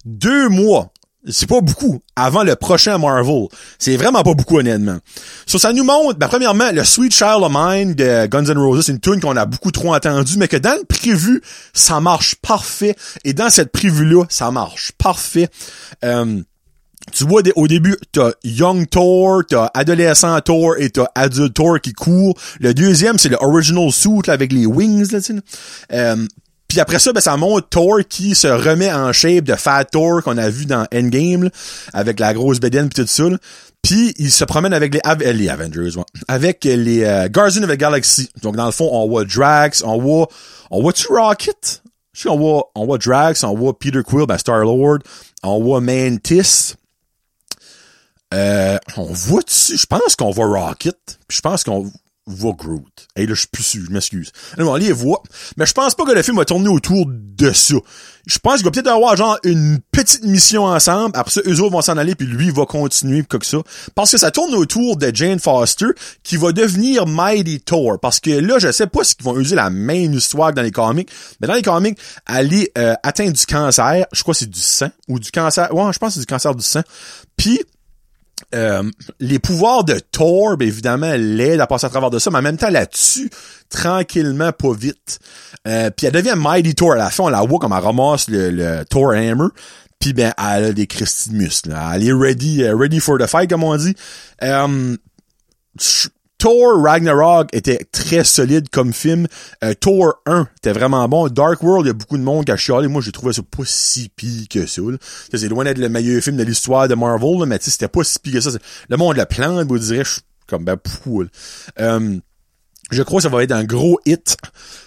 Deux 0.05 0.47
mois 0.47 0.93
c'est 1.25 1.47
pas 1.47 1.61
beaucoup 1.61 2.01
avant 2.15 2.43
le 2.43 2.55
prochain 2.55 2.97
Marvel. 2.97 3.47
C'est 3.79 3.97
vraiment 3.97 4.23
pas 4.23 4.33
beaucoup 4.33 4.59
honnêtement. 4.59 4.97
So, 5.45 5.57
ça 5.57 5.73
nous 5.73 5.83
montre, 5.83 6.17
ben, 6.17 6.27
premièrement, 6.27 6.71
le 6.71 6.83
Sweet 6.83 7.13
Child 7.13 7.43
of 7.43 7.51
Mine 7.53 7.93
de 7.95 8.27
Guns 8.27 8.45
N' 8.45 8.57
Roses, 8.57 8.85
c'est 8.85 8.91
une 8.91 8.99
tune 8.99 9.19
qu'on 9.19 9.35
a 9.35 9.45
beaucoup 9.45 9.71
trop 9.71 9.93
entendu, 9.93 10.37
mais 10.37 10.47
que 10.47 10.57
dans 10.57 10.77
le 10.77 10.85
prévu, 10.85 11.41
ça 11.73 11.99
marche 11.99 12.35
parfait. 12.35 12.95
Et 13.23 13.33
dans 13.33 13.49
cette 13.49 13.71
prévue-là, 13.71 14.25
ça 14.29 14.51
marche 14.51 14.91
parfait. 14.97 15.49
Euh, 16.03 16.41
tu 17.13 17.25
vois, 17.25 17.41
au 17.55 17.67
début, 17.67 17.95
t'as 18.11 18.31
Young 18.43 18.87
Thor, 18.89 19.43
t'as 19.47 19.69
Adolescent 19.73 20.39
Thor 20.41 20.75
et 20.77 20.89
t'as 20.89 21.07
Adult 21.15 21.53
Thor 21.53 21.79
qui 21.79 21.93
court. 21.93 22.37
Le 22.59 22.73
deuxième, 22.73 23.17
c'est 23.17 23.29
le 23.29 23.37
Original 23.39 23.91
Suit 23.91 24.27
avec 24.27 24.51
les 24.51 24.65
wings, 24.65 25.11
là, 25.11 25.19
euh, 25.93 26.27
puis 26.67 26.79
après 26.79 26.99
ça, 26.99 27.13
ben, 27.13 27.21
ça 27.21 27.37
montre 27.37 27.69
Thor 27.69 27.99
qui 28.07 28.35
se 28.35 28.47
remet 28.47 28.91
en 28.91 29.13
shape 29.13 29.45
de 29.45 29.55
Fat 29.55 29.85
Thor 29.85 30.21
qu'on 30.23 30.37
a 30.37 30.49
vu 30.49 30.65
dans 30.65 30.85
Endgame, 30.93 31.49
avec 31.93 32.19
la 32.19 32.33
grosse 32.33 32.59
bédaine 32.59 32.89
pis 32.89 33.01
tout 33.01 33.07
ça. 33.07 33.23
Puis 33.81 34.13
il 34.17 34.31
se 34.31 34.43
promène 34.43 34.73
avec 34.73 34.93
les, 34.93 35.01
Avengers, 35.49 35.91
avec 36.27 36.65
les 36.65 37.03
euh, 37.03 37.29
Guardians 37.29 37.63
of 37.63 37.69
the 37.69 37.77
Galaxy. 37.77 38.29
Donc 38.41 38.57
dans 38.57 38.65
le 38.65 38.71
fond, 38.71 38.89
on 38.91 39.07
voit 39.07 39.23
Drax, 39.23 39.81
on 39.83 40.01
voit, 40.01 40.27
on 40.71 40.81
voit-tu 40.81 41.07
Rocket? 41.07 41.81
On 42.25 42.37
voit, 42.37 42.71
on 42.73 42.85
voit 42.85 42.97
Drax, 42.97 43.43
on 43.43 43.55
voit 43.55 43.77
Peter 43.77 44.01
Quill, 44.03 44.25
ben 44.25 44.37
Star-Lord, 44.37 44.99
on 45.43 45.63
voit 45.63 45.81
Mantis. 45.81 46.73
Euh, 48.33 48.77
on 48.97 49.05
voit-tu, 49.05 49.77
je 49.77 49.85
pense 49.85 50.15
qu'on 50.17 50.31
voit 50.31 50.47
Rocket, 50.47 50.97
puis 51.27 51.37
je 51.37 51.41
pense 51.41 51.63
qu'on 51.63 51.89
voit 52.27 52.53
Groot. 52.53 53.07
Et 53.15 53.25
là, 53.25 53.33
je 53.33 53.39
suis 53.39 53.47
plus 53.47 53.63
sûr, 53.63 53.81
je 53.87 53.91
m'excuse. 53.91 54.31
Non, 54.57 54.71
on 54.71 54.75
les 54.75 54.91
voit. 54.91 55.23
Mais 55.55 55.65
je 55.65 55.73
pense 55.73 55.95
pas 55.95 56.05
que 56.05 56.11
le 56.11 56.21
film 56.21 56.37
va 56.37 56.45
tourner 56.45 56.67
autour 56.67 57.05
de 57.07 57.51
ça. 57.51 57.75
Je 58.27 58.39
pense 58.39 58.57
qu'il 58.57 58.65
va 58.65 58.71
peut-être 58.71 58.87
avoir 58.87 59.15
genre 59.15 59.39
une 59.43 59.79
petite 59.91 60.23
mission 60.25 60.65
ensemble. 60.65 61.11
Après 61.15 61.31
ça, 61.31 61.41
eux 61.45 61.61
autres 61.61 61.71
vont 61.71 61.81
s'en 61.81 61.95
aller, 61.97 62.13
puis 62.13 62.27
lui 62.27 62.51
va 62.51 62.65
continuer 62.65 63.23
comme 63.23 63.41
ça. 63.41 63.59
Parce 63.95 64.11
que 64.11 64.17
ça 64.17 64.31
tourne 64.31 64.53
autour 64.53 64.97
de 64.97 65.09
Jane 65.13 65.39
Foster, 65.39 65.87
qui 66.23 66.35
va 66.35 66.51
devenir 66.51 67.07
Mighty 67.07 67.61
Thor. 67.61 67.99
Parce 68.01 68.19
que 68.19 68.31
là, 68.31 68.59
je 68.59 68.71
sais 68.71 68.87
pas 68.87 69.05
s'ils 69.05 69.23
vont 69.23 69.39
user 69.39 69.55
la 69.55 69.69
même 69.69 70.13
histoire 70.13 70.51
que 70.51 70.55
dans 70.55 70.61
les 70.61 70.71
comics. 70.71 71.09
Mais 71.39 71.47
dans 71.47 71.53
les 71.53 71.61
comics, 71.61 71.97
elle 72.27 72.53
est 72.53 72.77
euh, 72.77 72.95
atteinte 73.01 73.33
du 73.33 73.45
cancer. 73.45 74.05
Je 74.11 74.21
crois 74.21 74.33
que 74.33 74.39
c'est 74.39 74.49
du 74.49 74.59
sang. 74.59 74.89
Ou 75.07 75.19
du 75.19 75.31
cancer. 75.31 75.73
Ouais, 75.73 75.93
je 75.93 75.97
pense 75.97 76.09
que 76.09 76.13
c'est 76.15 76.19
du 76.19 76.25
cancer 76.25 76.53
du 76.53 76.63
sang. 76.63 76.81
Puis 77.37 77.61
euh, 78.55 78.83
les 79.19 79.39
pouvoirs 79.39 79.83
de 79.83 79.99
Thor, 79.99 80.57
ben, 80.57 80.67
évidemment, 80.67 81.13
l'aident 81.17 81.61
à 81.61 81.67
passer 81.67 81.85
à 81.85 81.89
travers 81.89 82.09
de 82.09 82.19
ça, 82.19 82.29
mais 82.29 82.37
en 82.37 82.41
même 82.41 82.57
temps, 82.57 82.69
là-dessus, 82.69 83.29
tranquillement, 83.69 84.51
pas 84.51 84.73
vite. 84.73 85.19
Euh, 85.67 85.89
puis 85.89 86.07
elle 86.07 86.13
devient 86.13 86.35
Mighty 86.37 86.75
Thor. 86.75 86.93
À 86.93 86.97
la 86.97 87.09
fin, 87.09 87.25
on 87.25 87.29
la 87.29 87.41
voit 87.41 87.59
comme 87.59 87.73
elle 87.73 87.83
ramasse 87.83 88.29
le, 88.29 88.83
Thor 88.83 89.11
Hammer. 89.11 89.47
Puis 89.99 90.13
ben, 90.13 90.31
elle 90.37 90.65
a 90.65 90.73
des 90.73 90.87
cristis 90.87 91.31
de. 91.31 91.73
Elle 91.93 92.07
est 92.07 92.13
ready, 92.13 92.63
euh, 92.63 92.75
ready 92.75 92.99
for 92.99 93.17
the 93.17 93.25
fight, 93.25 93.49
comme 93.49 93.63
on 93.63 93.75
dit. 93.75 93.95
Euh, 94.43 94.95
Thor 96.37 96.83
Ragnarok 96.83 97.49
était 97.53 97.79
très 97.91 98.23
solide 98.23 98.69
comme 98.69 98.93
film. 98.93 99.27
Euh, 99.63 99.73
Thor 99.73 100.21
1 100.25 100.47
était 100.57 100.71
vraiment 100.71 101.07
bon. 101.09 101.27
Dark 101.29 101.63
World, 101.63 101.85
il 101.85 101.89
y 101.89 101.91
a 101.91 101.93
beaucoup 101.93 102.17
de 102.17 102.23
monde 102.23 102.45
qui 102.45 102.51
a 102.51 102.57
chialé. 102.57 102.87
Moi, 102.87 103.01
j'ai 103.01 103.11
trouvé 103.11 103.33
ça 103.33 103.41
pas 103.41 103.63
si 103.65 104.09
pire 104.09 104.47
que 104.49 104.65
ça. 104.65 104.81
C'est 105.33 105.49
loin 105.49 105.63
d'être 105.63 105.79
le 105.79 105.89
meilleur 105.89 106.21
film 106.21 106.37
de 106.37 106.43
l'histoire 106.43 106.87
de 106.87 106.95
Marvel, 106.95 107.47
mais 107.47 107.57
c'était 107.61 107.87
pas 107.87 108.03
si 108.03 108.19
pire 108.19 108.33
que 108.33 108.41
ça. 108.41 108.51
Le 108.89 108.97
monde 108.97 109.17
le 109.17 109.25
plante, 109.25 109.67
vous 109.67 109.79
direz, 109.79 110.03
je 110.03 110.11
suis 110.11 110.21
comme 110.45 110.63
ben 110.63 110.77
poule. 110.77 111.29
Euh, 111.79 112.17
je 112.91 113.03
crois 113.03 113.17
que 113.17 113.23
ça 113.23 113.29
va 113.29 113.43
être 113.43 113.51
un 113.51 113.63
gros 113.63 113.99
hit. 114.05 114.37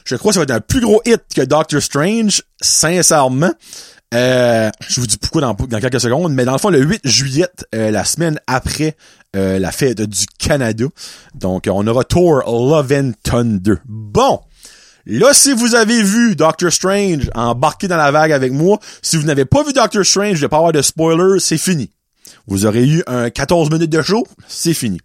Je 0.05 0.17
crois 0.17 0.31
que 0.31 0.35
ça 0.35 0.41
va 0.41 0.45
être 0.45 0.51
un 0.53 0.61
plus 0.61 0.81
gros 0.81 1.03
hit 1.05 1.23
que 1.35 1.43
Doctor 1.43 1.83
Strange, 1.83 2.43
sincèrement. 2.61 3.53
Euh, 4.13 4.71
je 4.89 5.01
vous 5.01 5.07
dis 5.07 5.19
pourquoi 5.19 5.41
dans, 5.41 5.55
quelques 5.55 6.01
secondes, 6.01 6.35
mais 6.35 6.45
dans 6.45 6.53
le 6.53 6.59
fond, 6.59 6.71
le 6.71 6.81
8 6.81 7.03
juillet, 7.05 7.47
euh, 7.75 7.91
la 7.91 8.05
semaine 8.05 8.41
après 8.47 8.97
euh, 9.37 9.59
la 9.59 9.71
fête 9.71 10.01
du 10.01 10.27
Canada. 10.39 10.87
Donc, 11.35 11.69
on 11.71 11.87
aura 11.87 12.03
Tour 12.05 12.43
Love 12.47 12.93
and 12.93 13.13
Thunder. 13.23 13.75
Bon! 13.85 14.41
Là, 15.07 15.33
si 15.33 15.53
vous 15.53 15.75
avez 15.75 16.03
vu 16.03 16.37
Doctor 16.37 16.73
Strange 16.73 17.31
embarquer 17.35 17.89
dans 17.89 17.97
la 17.97 18.11
vague 18.11 18.33
avec 18.33 18.53
moi, 18.53 18.79
si 19.01 19.17
vous 19.17 19.25
n'avez 19.25 19.45
pas 19.45 19.63
vu 19.63 19.73
Doctor 19.73 20.05
Strange, 20.05 20.37
je 20.37 20.41
vais 20.43 20.49
pas 20.49 20.59
avoir 20.59 20.73
de 20.73 20.83
spoiler, 20.83 21.39
c'est 21.39 21.57
fini. 21.57 21.91
Vous 22.47 22.67
aurez 22.67 22.87
eu 22.87 23.03
un 23.07 23.31
14 23.31 23.71
minutes 23.71 23.91
de 23.91 24.03
show, 24.03 24.27
c'est 24.47 24.75
fini. 24.75 25.01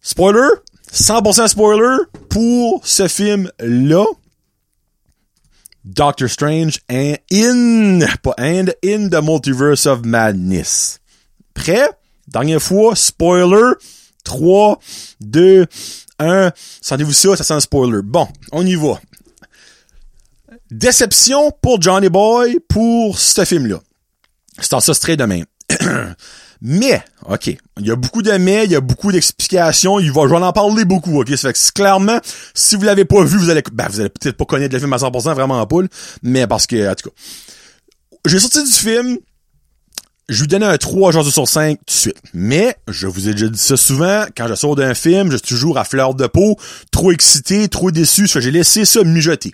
Spoiler, 0.00 0.48
100% 0.92 1.48
spoiler 1.48 1.96
pour 2.28 2.80
ce 2.84 3.08
film-là. 3.08 4.04
Doctor 5.84 6.28
Strange 6.28 6.80
and 6.88 7.18
in, 7.30 8.06
pas 8.22 8.34
and, 8.38 8.74
in 8.82 9.10
the 9.10 9.20
Multiverse 9.20 9.86
of 9.86 10.04
Madness. 10.04 11.00
Prêt? 11.54 11.88
Dernière 12.28 12.62
fois, 12.62 12.94
spoiler. 12.94 13.74
3, 14.24 14.78
2, 15.20 15.66
1. 16.18 16.52
Sentez-vous 16.80 17.12
ça? 17.12 17.36
Ça 17.36 17.44
sent 17.44 17.54
un 17.54 17.60
spoiler. 17.60 18.00
Bon, 18.02 18.28
on 18.52 18.64
y 18.64 18.76
va. 18.76 19.00
Déception 20.70 21.50
pour 21.60 21.82
Johnny 21.82 22.08
Boy 22.08 22.58
pour 22.68 23.18
ce 23.18 23.44
film-là. 23.44 23.80
C'est 24.58 24.80
ça 24.80 24.94
straight 24.94 25.18
demain. 25.18 25.42
Mais, 26.64 27.02
OK, 27.26 27.48
il 27.48 27.86
y 27.86 27.90
a 27.90 27.96
beaucoup 27.96 28.22
de 28.22 28.30
mais, 28.30 28.64
il 28.66 28.70
y 28.70 28.76
a 28.76 28.80
beaucoup 28.80 29.10
d'explications, 29.10 29.98
il 29.98 30.12
va, 30.12 30.22
je 30.28 30.28
vais 30.28 30.36
en 30.36 30.52
parler 30.52 30.84
beaucoup, 30.84 31.20
OK? 31.20 31.28
Ça 31.30 31.48
fait 31.48 31.54
que 31.54 31.72
clairement, 31.72 32.20
si 32.54 32.76
vous 32.76 32.82
l'avez 32.82 33.04
pas 33.04 33.24
vu, 33.24 33.36
vous 33.36 33.50
allez, 33.50 33.62
ben, 33.72 33.88
vous 33.90 33.98
allez 33.98 34.10
peut-être 34.10 34.36
pas 34.36 34.44
connaître 34.44 34.72
le 34.72 34.78
film 34.78 34.92
à 34.92 34.98
100%, 34.98 35.34
vraiment 35.34 35.60
en 35.60 35.66
poule, 35.66 35.88
mais 36.22 36.46
parce 36.46 36.68
que, 36.68 36.88
en 36.88 36.94
tout 36.94 37.10
cas, 37.10 37.14
j'ai 38.26 38.38
sorti 38.38 38.62
du 38.62 38.70
film, 38.70 39.18
je 40.28 40.40
lui 40.42 40.46
donnais 40.46 40.66
un 40.66 40.78
3 40.78 41.10
jours 41.10 41.26
sur 41.26 41.48
5 41.48 41.78
tout 41.78 41.84
de 41.84 41.90
suite. 41.90 42.22
Mais, 42.32 42.76
je 42.86 43.08
vous 43.08 43.28
ai 43.28 43.32
déjà 43.32 43.48
dit 43.48 43.58
ça 43.58 43.76
souvent, 43.76 44.24
quand 44.36 44.46
je 44.46 44.54
sors 44.54 44.76
d'un 44.76 44.94
film, 44.94 45.32
je 45.32 45.38
suis 45.38 45.56
toujours 45.56 45.78
à 45.78 45.84
fleur 45.84 46.14
de 46.14 46.28
peau, 46.28 46.56
trop 46.92 47.10
excité, 47.10 47.66
trop 47.66 47.90
déçu, 47.90 48.28
j'ai 48.28 48.50
laissé 48.52 48.84
ça 48.84 49.02
mijoter. 49.02 49.52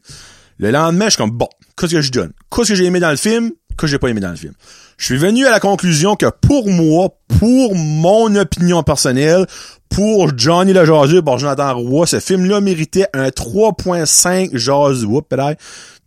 Le 0.59 0.71
lendemain, 0.71 1.07
je 1.07 1.13
suis 1.13 1.19
comme, 1.19 1.31
bon, 1.31 1.49
qu'est-ce 1.79 1.93
que 1.93 2.01
je 2.03 2.13
donne? 2.13 2.33
Qu'est-ce 2.55 2.69
que 2.69 2.75
j'ai 2.75 2.85
aimé 2.85 3.01
dans 3.01 3.11
le 3.11 3.17
film? 3.17 3.53
que 3.79 3.87
j'ai 3.87 3.99
pas 3.99 4.09
aimé 4.09 4.21
dans 4.21 4.31
le 4.31 4.37
film? 4.37 4.53
Je 4.99 5.05
suis 5.05 5.17
venu 5.17 5.47
à 5.47 5.51
la 5.51 5.61
conclusion 5.61 6.17
que 6.17 6.27
pour 6.27 6.69
moi, 6.69 7.11
pour 7.39 7.77
mon 7.77 8.35
opinion 8.35 8.83
personnelle, 8.83 9.47
pour 9.89 10.37
Johnny 10.37 10.73
le 10.73 10.85
jaseux 10.85 11.23
par 11.23 11.39
Jonathan 11.39 11.79
Roy, 11.79 12.07
ce 12.07 12.19
film-là 12.19 12.61
méritait 12.61 13.07
un 13.15 13.29
3.5 13.29 14.57
jaseux. 14.57 15.07
Whoop, 15.07 15.33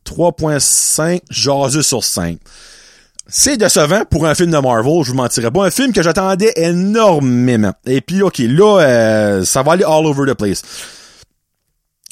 3.5 0.05 1.21
jaseux 1.29 1.81
sur 1.81 2.03
5. 2.03 2.37
C'est 3.27 3.55
décevant 3.55 4.03
pour 4.03 4.25
un 4.25 4.35
film 4.35 4.51
de 4.51 4.57
Marvel, 4.57 5.03
je 5.03 5.11
vous 5.11 5.17
mentirais 5.17 5.51
pas. 5.51 5.65
Un 5.65 5.71
film 5.71 5.93
que 5.93 6.03
j'attendais 6.03 6.51
énormément. 6.57 7.73
Et 7.85 8.01
puis, 8.01 8.21
ok, 8.21 8.39
là, 8.39 8.79
euh, 8.81 9.45
ça 9.45 9.63
va 9.63 9.71
aller 9.71 9.85
all 9.85 10.05
over 10.05 10.29
the 10.29 10.35
place. 10.35 10.63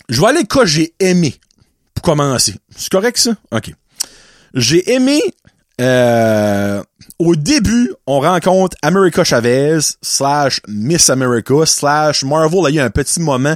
Je 0.08 0.22
vais 0.22 0.28
aller 0.28 0.46
que 0.46 0.66
j'ai 0.66 0.94
aimé 1.02 1.36
pour 1.94 2.04
commencer. 2.04 2.56
C'est 2.74 2.90
correct 2.90 3.18
ça? 3.18 3.32
Ok. 3.52 3.74
J'ai 4.54 4.94
aimé 4.94 5.22
euh, 5.80 6.84
au 7.20 7.36
début, 7.36 7.94
on 8.08 8.20
rencontre 8.20 8.76
America 8.82 9.24
Chavez 9.24 9.80
slash 10.02 10.62
Miss 10.68 11.10
America 11.10 11.66
slash 11.66 12.24
Marvel. 12.24 12.62
il 12.70 12.76
y 12.76 12.80
a 12.80 12.86
un 12.86 12.90
petit 12.90 13.20
moment 13.20 13.56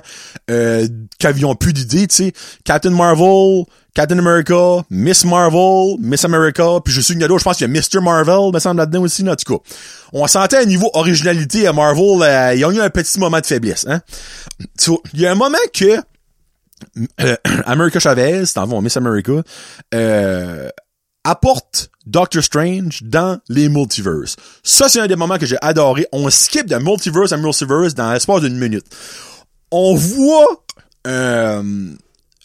euh, 0.50 0.88
qu'avions 1.20 1.56
plus 1.56 1.74
d'idées, 1.74 2.08
tu 2.08 2.15
sais. 2.15 2.34
Captain 2.63 2.92
Marvel, 2.92 3.65
Captain 3.94 4.18
America, 4.18 4.84
Miss 4.89 5.24
Marvel, 5.24 5.98
Miss 6.00 6.25
America, 6.25 6.80
puis 6.84 6.94
je 6.94 7.01
suis 7.01 7.13
une 7.13 7.22
je 7.22 7.44
pense 7.44 7.58
qu'il 7.58 7.68
y 7.68 7.70
a 7.70 7.74
Mr. 7.74 8.01
Marvel, 8.01 8.51
me 8.51 8.60
semble 8.60 8.80
là-dedans 8.80 9.01
aussi, 9.01 9.27
en 9.27 9.36
tout 9.36 9.58
cas. 9.58 9.63
On 10.13 10.25
sentait 10.27 10.58
un 10.58 10.65
niveau 10.65 10.89
originalité 10.94 11.68
à 11.68 11.74
Marvel, 11.74 12.22
euh, 12.22 12.56
ils 12.56 12.65
ont 12.65 12.72
eu 12.72 12.80
un 12.80 12.89
petit 12.89 13.20
moment 13.20 13.39
de 13.39 13.46
faiblesse. 13.46 13.86
Hein? 13.88 14.01
Il 15.13 15.22
y 15.22 15.25
a 15.27 15.32
un 15.32 15.36
moment 15.36 15.58
que 15.74 16.01
euh, 17.22 17.36
America 17.65 18.00
Chavez, 18.00 18.46
c'est 18.46 18.60
Miss 18.82 18.98
America, 18.98 19.34
euh, 19.94 20.70
apporte 21.24 21.89
Doctor 22.06 22.44
Strange 22.44 23.01
dans 23.03 23.39
les 23.50 23.70
multiverses. 23.70 24.36
Ça, 24.63 24.89
c'est 24.89 25.00
un 25.00 25.08
des 25.08 25.15
moments 25.15 25.38
que 25.38 25.46
j'ai 25.46 25.58
adoré. 25.62 26.06
On 26.12 26.30
skip 26.30 26.68
de 26.68 26.75
multiverse 26.75 27.32
à 27.32 27.38
multiverse 27.38 27.96
dans 27.96 28.12
l'espace 28.12 28.42
d'une 28.42 28.58
minute. 28.58 28.86
On 29.72 29.96
voit 29.96 30.63
euh, 31.08 31.94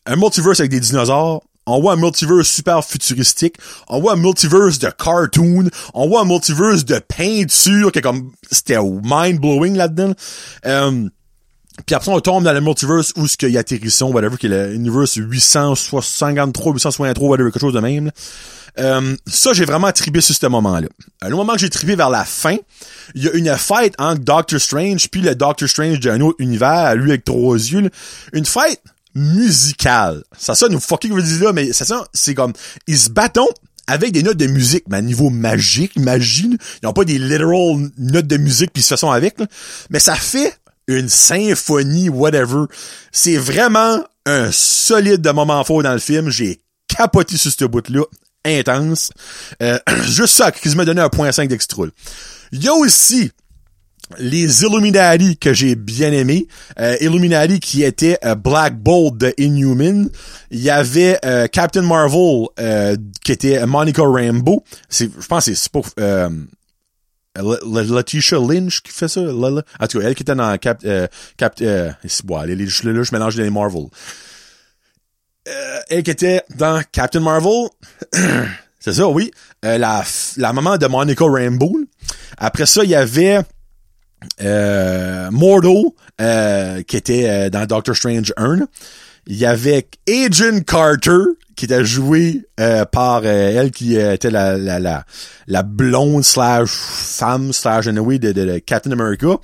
un 0.07 0.17
multiverse 0.17 0.61
avec 0.61 0.71
des 0.71 0.81
dinosaures. 0.81 1.43
On 1.67 1.81
voit 1.81 1.93
un 1.93 1.97
multiverse 1.97 2.49
super 2.49 2.83
futuristique. 2.83 3.57
On 3.89 4.01
voit 4.01 4.15
un 4.15 4.17
multiverse 4.17 4.79
de 4.79 4.89
cartoon. 4.91 5.69
On 5.93 6.09
voit 6.09 6.23
un 6.23 6.25
multiverse 6.25 6.85
de 6.85 6.99
peinture 6.99 7.93
qui 7.93 7.99
est 7.99 8.03
comme, 8.03 8.33
c'était 8.51 8.79
mind-blowing 8.79 9.77
là-dedans. 9.77 10.15
Euh, 10.65 11.09
puis 11.87 11.95
après, 11.95 12.11
on 12.11 12.21
tombe 12.21 12.45
dans 12.45 12.53
le 12.53 12.61
multiverse 12.61 13.13
où 13.17 13.27
ce 13.27 13.37
qu'il 13.37 13.51
y 13.51 13.57
a 13.57 13.61
atterrisson, 13.61 14.13
whatever, 14.13 14.37
qui 14.37 14.47
est 14.47 14.69
l'univers 14.71 15.07
853, 15.17 16.03
863, 16.03 17.29
whatever, 17.29 17.51
quelque 17.51 17.61
chose 17.61 17.75
de 17.75 17.81
même. 17.81 18.11
Euh, 18.79 19.17
ça, 19.27 19.53
j'ai 19.53 19.65
vraiment 19.65 19.91
tribé 19.93 20.21
sur 20.21 20.35
ce 20.35 20.47
moment-là. 20.47 20.89
À 21.21 21.29
le 21.29 21.37
moment 21.37 21.55
que 21.55 21.59
j'ai 21.59 21.71
tribé 21.71 21.97
vers 21.97 22.11
la 22.11 22.25
fin, 22.25 22.57
il 23.15 23.25
y 23.25 23.29
a 23.29 23.33
une 23.33 23.57
fête 23.57 23.95
entre 23.99 24.21
Doctor 24.21 24.61
Strange 24.61 25.09
puis 25.09 25.21
le 25.21 25.35
Doctor 25.35 25.69
Strange 25.69 26.01
d'un 26.01 26.21
autre 26.21 26.37
univers, 26.39 26.95
lui 26.95 27.11
avec 27.11 27.25
trois 27.25 27.57
yeux. 27.57 27.91
Une 28.33 28.45
fête 28.45 28.83
musicale. 29.15 30.23
Ça 30.39 30.55
sonne 30.55 30.73
nous 30.73 30.81
fucking 30.81 31.11
vous 31.11 31.23
dire 31.23 31.45
là, 31.45 31.53
mais 31.53 31.73
ça 31.73 32.07
c'est 32.13 32.35
comme 32.35 32.53
ils 32.87 32.99
se 32.99 33.11
battent 33.11 33.39
avec 33.89 34.13
des 34.13 34.23
notes 34.23 34.37
de 34.37 34.47
musique, 34.47 34.85
mais 34.89 34.99
à 34.99 35.03
niveau 35.03 35.31
magique, 35.31 35.97
magie. 35.97 36.57
Ils 36.83 36.87
n'ont 36.87 36.93
pas 36.93 37.05
des 37.05 37.19
literal 37.19 37.91
notes 37.97 38.27
de 38.27 38.37
musique 38.37 38.71
puis 38.73 38.83
ils 38.83 38.87
se 38.87 38.97
font 38.97 39.11
avec. 39.11 39.37
Mais 39.91 39.99
ça 39.99 40.15
fait 40.15 40.55
une 40.89 41.09
symphonie, 41.09 42.09
whatever. 42.09 42.65
C'est 43.13 43.37
vraiment 43.37 44.03
un 44.27 44.51
solide 44.51 45.21
de 45.21 45.31
moment 45.31 45.63
fort 45.63 45.83
dans 45.83 45.93
le 45.93 45.99
film. 46.01 46.31
J'ai 46.31 46.61
capoté 46.89 47.37
sur 47.37 47.53
ce 47.53 47.65
bout-là. 47.65 48.03
Intense. 48.45 49.11
Euh, 49.63 49.79
juste 50.05 50.35
ça, 50.35 50.51
qui 50.51 50.69
me 50.75 50.85
donné 50.85 51.01
un 51.01 51.09
point 51.09 51.31
5 51.31 51.49
d'extra. 51.49 51.85
Il 52.53 52.65
y 52.65 52.69
a 52.69 52.75
aussi 52.75 53.31
les 54.17 54.63
Illuminati 54.63 55.37
que 55.37 55.53
j'ai 55.53 55.75
bien 55.75 56.13
aimé. 56.13 56.47
Euh, 56.79 56.97
Illuminati 57.01 57.61
qui 57.61 57.83
était 57.83 58.19
euh, 58.25 58.35
Black 58.35 58.79
Bolt 58.79 59.19
de 59.19 59.35
Inhuman. 59.39 60.09
Il 60.51 60.61
y 60.61 60.71
avait 60.71 61.19
euh, 61.25 61.47
Captain 61.47 61.83
Marvel 61.83 62.47
qui 63.23 63.33
était 63.33 63.65
Monica 63.67 64.03
Rambeau. 64.03 64.65
Je 64.91 65.07
pense 65.29 65.47
que 65.47 65.55
c'est 65.55 65.71
pas 67.43 67.83
Letitia 67.83 68.39
Lynch 68.39 68.83
qui 68.83 68.93
fait 68.93 69.09
ça. 69.09 69.21
En 69.21 69.87
tout 69.87 70.01
cas, 70.01 70.07
elle 70.07 70.15
qui 70.15 70.23
était 70.23 70.35
dans 70.35 70.57
Cap... 70.59 70.81
Euh, 70.85 71.07
Cap 71.37 71.55
euh, 71.61 71.91
bon, 72.25 72.43
les, 72.43 72.57
là, 72.57 72.67
je 72.67 73.13
mélange 73.13 73.37
les 73.37 73.51
Marvel. 73.51 73.87
Euh, 75.49 75.81
elle 75.89 76.03
qui 76.03 76.11
était 76.11 76.43
dans 76.57 76.83
Captain 76.93 77.21
Marvel. 77.21 77.69
C'est 78.81 78.93
ça, 78.93 79.09
oui. 79.09 79.31
Euh, 79.65 79.77
la, 79.77 80.05
la 80.37 80.53
maman 80.53 80.77
de 80.79 80.87
Monica 80.87 81.25
Rambeau. 81.25 81.79
Après 82.37 82.67
ça, 82.67 82.85
il 82.85 82.91
y 82.91 82.95
avait 82.95 83.41
euh, 84.41 85.31
Mordo, 85.31 85.97
euh, 86.21 86.83
qui 86.83 86.97
était 86.97 87.51
dans 87.51 87.67
Doctor 87.67 87.97
Strange 87.97 88.33
1. 88.37 88.61
Il 89.29 89.37
y 89.37 89.45
avait 89.45 89.87
Agent 90.09 90.61
Carter, 90.67 91.37
qui 91.55 91.67
était 91.67 91.85
joué 91.85 92.47
euh, 92.59 92.87
par 92.87 93.23
euh, 93.25 93.61
elle 93.61 93.71
qui 93.71 93.95
était 93.95 94.31
la, 94.31 94.57
la, 94.57 94.81
la, 94.81 95.05
la 95.47 95.63
blonde 95.63 96.25
slash 96.25 96.71
femme 96.71 97.53
slash 97.53 97.87
anyway 97.87 98.19
de, 98.19 98.33
de, 98.33 98.45
de 98.47 98.59
Captain 98.59 98.91
America. 98.91 99.37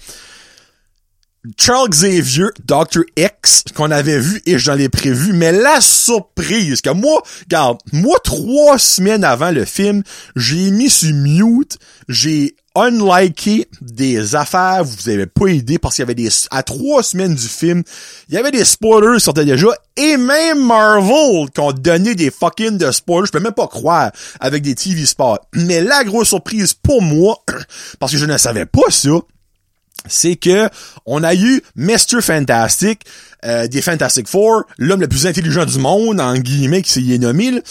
Charles 1.58 1.90
Xavier, 1.90 2.46
Dr. 2.64 3.02
X, 3.18 3.64
qu'on 3.74 3.90
avait 3.90 4.18
vu 4.18 4.40
et 4.46 4.58
j'en 4.58 4.78
ai 4.78 4.88
prévu, 4.88 5.34
mais 5.34 5.52
la 5.52 5.82
surprise 5.82 6.80
que 6.80 6.88
moi, 6.88 7.22
regarde, 7.42 7.78
moi, 7.92 8.18
trois 8.24 8.78
semaines 8.78 9.24
avant 9.24 9.50
le 9.50 9.66
film, 9.66 10.02
j'ai 10.36 10.70
mis 10.70 10.88
sur 10.88 11.12
mute, 11.12 11.76
j'ai 12.08 12.56
unliké 12.76 13.68
des 13.80 14.34
affaires, 14.34 14.84
vous 14.84 15.08
avez 15.08 15.26
pas 15.26 15.48
idée, 15.48 15.78
parce 15.78 15.94
qu'il 15.94 16.02
y 16.02 16.06
avait 16.06 16.14
des, 16.14 16.28
à 16.50 16.62
trois 16.62 17.02
semaines 17.02 17.34
du 17.34 17.48
film, 17.48 17.82
il 18.28 18.34
y 18.34 18.38
avait 18.38 18.50
des 18.50 18.64
spoilers 18.64 19.18
qui 19.18 19.24
sortaient 19.24 19.44
déjà, 19.44 19.68
et 19.96 20.16
même 20.16 20.66
Marvel 20.66 21.50
qui 21.54 21.60
ont 21.60 21.72
donné 21.72 22.14
des 22.14 22.30
fucking 22.30 22.76
de 22.78 22.90
spoilers, 22.90 23.26
je 23.26 23.32
peux 23.32 23.40
même 23.40 23.52
pas 23.52 23.68
croire, 23.68 24.10
avec 24.40 24.62
des 24.62 24.74
TV 24.74 25.06
spots. 25.06 25.38
Mais 25.54 25.80
la 25.80 26.04
grosse 26.04 26.28
surprise 26.28 26.74
pour 26.74 27.02
moi, 27.02 27.42
parce 27.98 28.12
que 28.12 28.18
je 28.18 28.26
ne 28.26 28.36
savais 28.36 28.66
pas 28.66 28.90
ça, 28.90 29.10
c'est 30.06 30.36
que 30.36 30.68
on 31.06 31.22
a 31.22 31.34
eu 31.34 31.62
Mr. 31.76 32.20
Fantastic, 32.20 33.02
euh, 33.44 33.66
des 33.66 33.82
Fantastic 33.82 34.28
Four, 34.28 34.64
l'homme 34.78 35.00
le 35.00 35.08
plus 35.08 35.26
intelligent 35.26 35.64
du 35.64 35.78
monde, 35.78 36.20
en 36.20 36.36
guillemets, 36.36 36.82
qui 36.82 36.90
s'est 36.92 37.18
nommé, 37.18 37.62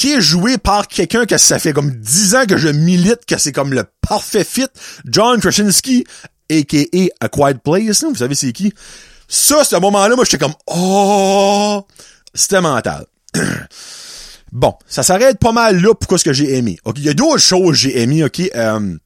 qui 0.00 0.12
est 0.12 0.22
joué 0.22 0.56
par 0.56 0.88
quelqu'un 0.88 1.26
que 1.26 1.36
ça 1.36 1.58
fait 1.58 1.74
comme 1.74 1.90
dix 1.90 2.34
ans 2.34 2.46
que 2.46 2.56
je 2.56 2.68
milite, 2.68 3.26
que 3.26 3.36
c'est 3.36 3.52
comme 3.52 3.74
le 3.74 3.84
parfait 4.00 4.44
fit, 4.44 4.68
John 5.04 5.38
Krasinski, 5.38 6.06
a.k.a. 6.50 7.08
A 7.20 7.28
Quiet 7.28 7.58
Place, 7.62 8.04
vous 8.04 8.14
savez 8.14 8.34
c'est 8.34 8.52
qui? 8.52 8.72
Ça, 9.28 9.62
ce 9.62 9.76
moment-là, 9.76 10.16
moi, 10.16 10.24
j'étais 10.24 10.42
comme, 10.42 10.54
oh, 10.68 11.86
c'était 12.32 12.62
mental. 12.62 13.04
bon, 14.52 14.72
ça 14.86 15.02
s'arrête 15.02 15.38
pas 15.38 15.52
mal 15.52 15.82
là 15.82 15.94
pour 15.94 16.18
ce 16.18 16.24
que 16.24 16.32
j'ai 16.32 16.56
aimé? 16.56 16.78
Ok, 16.86 16.94
il 16.96 17.04
y 17.04 17.10
a 17.10 17.14
d'autres 17.14 17.36
choses 17.36 17.72
que 17.72 17.76
j'ai 17.76 18.00
aimé, 18.00 18.24
ok, 18.24 18.40
euh, 18.56 18.96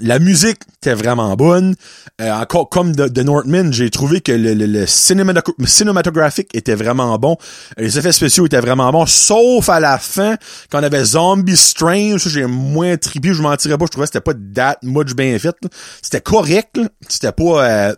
la 0.00 0.18
musique 0.18 0.58
était 0.76 0.94
vraiment 0.94 1.34
bonne. 1.36 1.74
Euh, 2.20 2.30
encore 2.32 2.68
comme 2.68 2.94
de, 2.94 3.08
de 3.08 3.22
Northman, 3.22 3.72
j'ai 3.72 3.90
trouvé 3.90 4.20
que 4.20 4.32
le, 4.32 4.54
le, 4.54 4.86
cinématographique 4.86 6.54
était 6.54 6.74
vraiment 6.74 7.18
bon. 7.18 7.36
Les 7.76 7.98
effets 7.98 8.12
spéciaux 8.12 8.46
étaient 8.46 8.60
vraiment 8.60 8.90
bons, 8.92 9.06
sauf 9.06 9.68
à 9.68 9.80
la 9.80 9.98
fin, 9.98 10.36
quand 10.70 10.80
on 10.80 10.82
avait 10.82 11.04
Zombie 11.04 11.56
Strange, 11.56 12.28
j'ai 12.28 12.46
moins 12.46 12.96
trippé, 12.96 13.32
je 13.32 13.42
m'en 13.42 13.56
tirais 13.56 13.78
pas, 13.78 13.86
je 13.86 13.90
trouvais 13.90 14.06
que 14.06 14.12
c'était 14.12 14.20
pas 14.20 14.34
that 14.54 14.78
much 14.82 15.14
bien 15.14 15.38
fait. 15.38 15.56
C'était 16.02 16.20
correct, 16.20 16.78
c'était 17.08 17.32
pas 17.32 17.64
euh, 17.64 17.94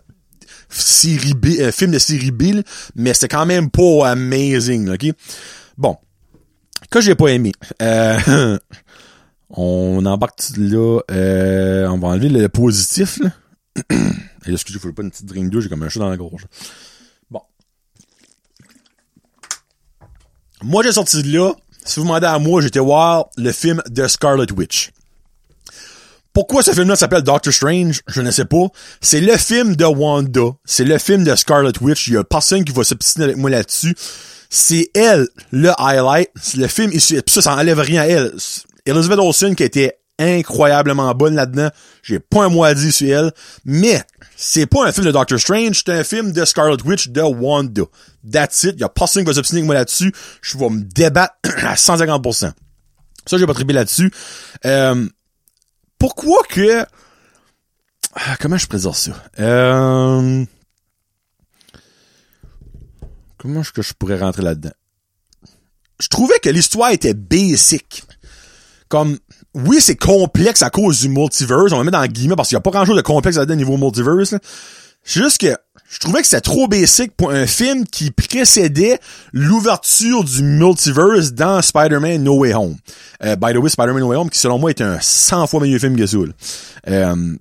euh, 0.74 1.72
film 1.72 1.90
de 1.90 1.98
série 1.98 2.30
B, 2.30 2.62
mais 2.94 3.14
c'était 3.14 3.28
quand 3.28 3.46
même 3.46 3.70
pas 3.70 4.10
amazing, 4.10 4.90
ok? 4.90 5.12
Bon. 5.76 5.96
Que 6.90 7.00
j'ai 7.00 7.14
pas 7.14 7.28
aimé. 7.28 7.52
Euh, 7.82 8.58
On 9.50 10.04
embarque 10.06 10.40
là, 10.56 11.00
euh, 11.10 11.86
on 11.88 11.98
va 11.98 12.08
enlever 12.08 12.28
le 12.28 12.48
positif, 12.48 13.18
là. 13.18 13.30
Excusez, 14.46 14.78
faut 14.78 14.92
pas 14.92 15.02
une 15.02 15.10
petite 15.10 15.26
drink 15.26 15.50
d'eau, 15.50 15.60
j'ai 15.60 15.68
comme 15.68 15.82
un 15.82 15.88
chat 15.88 16.00
dans 16.00 16.08
la 16.08 16.16
gorge. 16.16 16.46
Bon. 17.30 17.42
Moi, 20.62 20.82
j'ai 20.84 20.92
sorti 20.92 21.22
de 21.22 21.36
là. 21.36 21.52
Si 21.84 21.98
vous 21.98 22.06
demandez 22.06 22.26
à 22.26 22.38
moi, 22.38 22.60
j'étais 22.60 22.78
voir 22.78 23.28
le 23.36 23.52
film 23.52 23.82
de 23.88 24.06
Scarlet 24.06 24.50
Witch. 24.52 24.92
Pourquoi 26.32 26.62
ce 26.62 26.70
film-là 26.70 26.94
s'appelle 26.94 27.22
Doctor 27.22 27.52
Strange? 27.52 28.02
Je 28.06 28.20
ne 28.20 28.30
sais 28.30 28.44
pas. 28.44 28.68
C'est 29.00 29.20
le 29.20 29.36
film 29.36 29.74
de 29.74 29.84
Wanda. 29.84 30.52
C'est 30.64 30.84
le 30.84 30.98
film 30.98 31.24
de 31.24 31.34
Scarlet 31.34 31.72
Witch. 31.80 32.06
Il 32.06 32.14
y 32.14 32.16
a 32.16 32.24
personne 32.24 32.64
qui 32.64 32.72
va 32.72 32.84
s'obstiner 32.84 33.24
avec 33.24 33.36
moi 33.36 33.50
là-dessus. 33.50 33.96
C'est 34.48 34.90
elle, 34.94 35.28
le 35.50 35.72
highlight. 35.76 36.30
Le 36.56 36.68
film, 36.68 36.92
ça, 37.00 37.42
ça 37.42 37.56
enlève 37.56 37.80
rien 37.80 38.02
à 38.02 38.06
elle. 38.06 38.32
Elizabeth 38.90 39.18
Olsen 39.18 39.54
qui 39.54 39.62
était 39.62 39.98
incroyablement 40.20 41.12
bonne 41.14 41.34
là-dedans. 41.34 41.70
J'ai 42.02 42.20
pas 42.20 42.44
un 42.44 42.48
mot 42.48 42.64
à 42.64 42.74
dire 42.74 42.92
sur 42.92 43.08
elle. 43.08 43.32
Mais, 43.64 44.02
c'est 44.36 44.66
pas 44.66 44.86
un 44.86 44.92
film 44.92 45.06
de 45.06 45.12
Doctor 45.12 45.38
Strange, 45.38 45.82
c'est 45.84 45.92
un 45.92 46.04
film 46.04 46.32
de 46.32 46.44
Scarlet 46.44 46.82
Witch 46.84 47.08
de 47.08 47.22
Wanda. 47.22 47.82
That's 48.30 48.64
it. 48.64 48.78
Y 48.78 48.84
a 48.84 48.88
personne 48.88 49.24
qui 49.24 49.28
va 49.28 49.34
s'obstiner 49.34 49.60
avec 49.60 49.66
moi 49.66 49.74
là-dessus. 49.74 50.12
Je 50.42 50.58
vais 50.58 50.68
me 50.68 50.82
débattre 50.82 51.34
à 51.64 51.74
150%. 51.74 52.52
Ça, 53.26 53.38
j'ai 53.38 53.46
pas 53.46 53.54
trippé 53.54 53.72
là-dessus. 53.72 54.12
Euh, 54.66 55.08
pourquoi 55.98 56.42
que... 56.48 56.84
Ah, 58.14 58.36
comment 58.40 58.58
je 58.58 58.66
présente 58.66 58.96
ça? 58.96 59.12
Euh... 59.38 60.44
Comment 63.38 63.60
est-ce 63.62 63.72
que 63.72 63.82
je 63.82 63.94
pourrais 63.94 64.18
rentrer 64.18 64.42
là-dedans? 64.42 64.72
Je 65.98 66.08
trouvais 66.08 66.38
que 66.42 66.50
l'histoire 66.50 66.90
était 66.90 67.14
basic. 67.14 68.04
Comme, 68.90 69.18
oui, 69.54 69.78
c'est 69.80 69.96
complexe 69.96 70.62
à 70.62 70.68
cause 70.68 71.00
du 71.00 71.08
multiverse. 71.08 71.72
On 71.72 71.78
va 71.78 71.84
mettre 71.84 71.98
dans 71.98 72.06
guillemets 72.06 72.36
parce 72.36 72.48
qu'il 72.48 72.56
n'y 72.56 72.60
a 72.60 72.62
pas 72.62 72.72
grand 72.72 72.84
chose 72.84 72.96
de 72.96 73.02
complexe 73.02 73.38
à 73.38 73.46
niveau 73.46 73.78
multiverse. 73.78 74.34
C'est 75.04 75.22
juste 75.22 75.38
que 75.38 75.56
je 75.88 75.98
trouvais 75.98 76.20
que 76.20 76.26
c'était 76.26 76.40
trop 76.40 76.68
basic 76.68 77.16
pour 77.16 77.30
un 77.30 77.46
film 77.46 77.86
qui 77.86 78.10
précédait 78.10 78.98
l'ouverture 79.32 80.24
du 80.24 80.42
multiverse 80.42 81.32
dans 81.32 81.62
Spider-Man 81.62 82.22
No 82.22 82.38
Way 82.38 82.54
Home. 82.54 82.76
Euh, 83.24 83.36
by 83.36 83.52
the 83.52 83.58
way, 83.58 83.70
Spider-Man 83.70 84.00
No 84.00 84.08
Way 84.08 84.16
Home, 84.16 84.30
qui 84.30 84.38
selon 84.38 84.58
moi 84.58 84.70
est 84.70 84.80
un 84.80 84.98
100 85.00 85.46
fois 85.46 85.60
meilleur 85.60 85.80
film 85.80 85.96
que 85.96 86.06
ça. 86.06 86.18
Euh, 86.88 87.36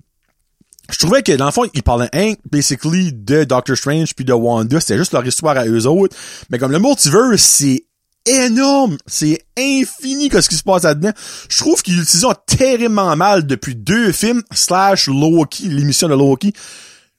je 0.90 0.98
trouvais 0.98 1.22
que 1.22 1.32
dans 1.32 1.46
le 1.46 1.52
fond, 1.52 1.64
ils 1.74 1.82
parlaient 1.82 2.10
un, 2.12 2.34
basically, 2.50 3.12
de 3.12 3.44
Doctor 3.44 3.76
Strange 3.76 4.14
puis 4.14 4.24
de 4.24 4.32
Wanda. 4.32 4.80
C'était 4.80 4.98
juste 4.98 5.12
leur 5.12 5.26
histoire 5.26 5.56
à 5.56 5.66
eux 5.66 5.86
autres. 5.86 6.16
Mais 6.50 6.58
comme 6.58 6.72
le 6.72 6.78
multiverse, 6.80 7.40
c'est 7.40 7.84
énorme. 8.26 8.98
C'est 9.06 9.40
infini 9.58 10.28
que 10.28 10.40
ce 10.40 10.48
qui 10.48 10.56
se 10.56 10.62
passe 10.62 10.84
là-dedans. 10.84 11.12
Je 11.48 11.58
trouve 11.58 11.82
qu'ils 11.82 11.98
l'utilisent 11.98 12.26
terriblement 12.46 13.16
mal 13.16 13.46
depuis 13.46 13.74
deux 13.74 14.12
films 14.12 14.42
slash 14.52 15.06
Loki, 15.08 15.68
l'émission 15.68 16.08
de 16.08 16.14
Loki. 16.14 16.52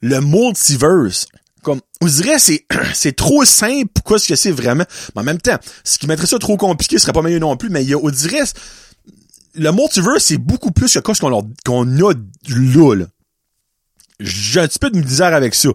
Le 0.01 0.19
multiverse. 0.19 1.27
Comme, 1.63 1.79
on 2.01 2.07
dirait, 2.07 2.39
c'est, 2.39 2.65
c'est 2.93 3.15
trop 3.15 3.45
simple 3.45 3.89
pour 3.93 4.03
quoi 4.03 4.19
ce 4.19 4.27
que 4.27 4.35
c'est 4.35 4.51
vraiment. 4.51 4.85
Mais 5.15 5.21
en 5.21 5.25
même 5.25 5.41
temps, 5.41 5.57
ce 5.83 5.97
qui 5.97 6.07
mettrait 6.07 6.27
ça 6.27 6.39
trop 6.39 6.57
compliqué 6.57 6.97
serait 6.97 7.13
pas 7.13 7.21
meilleur 7.21 7.41
non 7.41 7.55
plus, 7.57 7.69
mais 7.69 7.83
il 7.83 7.89
y 7.89 7.93
a, 7.93 7.97
on 7.97 8.09
dirait, 8.09 8.43
le 9.55 9.71
multiverse, 9.71 10.25
c'est 10.25 10.37
beaucoup 10.37 10.71
plus 10.71 10.93
que 10.93 11.13
ce 11.13 11.21
qu'on 11.21 11.49
qu'on 11.65 11.97
a 11.99 12.13
là, 12.13 12.95
là. 12.95 13.05
J'ai 14.19 14.59
un 14.59 14.67
petit 14.67 14.79
peu 14.79 14.89
de 14.89 14.99
misère 14.99 15.33
avec 15.33 15.55
ça. 15.55 15.69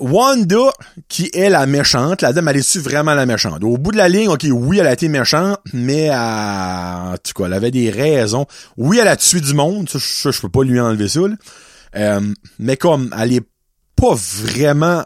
Wanda, 0.00 0.72
qui 1.08 1.30
est 1.34 1.50
la 1.50 1.66
méchante, 1.66 2.22
la 2.22 2.32
dame, 2.32 2.48
elle 2.48 2.56
est-tu 2.56 2.80
vraiment 2.80 3.14
la 3.14 3.26
méchante? 3.26 3.62
Au 3.62 3.76
bout 3.76 3.92
de 3.92 3.98
la 3.98 4.08
ligne, 4.08 4.28
ok, 4.28 4.46
oui, 4.50 4.78
elle 4.78 4.86
a 4.86 4.92
été 4.94 5.08
méchante, 5.08 5.58
mais 5.72 6.04
elle, 6.04 6.14
en 6.14 7.14
tout 7.22 7.32
cas, 7.34 7.44
elle 7.46 7.52
avait 7.52 7.70
des 7.70 7.90
raisons. 7.90 8.46
Oui, 8.76 8.98
elle 8.98 9.08
a 9.08 9.16
tué 9.16 9.40
du 9.40 9.54
monde, 9.54 9.88
ça, 9.88 9.98
je, 9.98 10.40
peux 10.40 10.48
pas 10.48 10.64
lui 10.64 10.80
enlever 10.80 11.08
ça, 11.08 11.20
euh, 11.96 12.20
mais 12.58 12.76
comme, 12.76 13.14
elle 13.18 13.34
est 13.34 13.46
pas 13.94 14.14
vraiment 14.14 15.04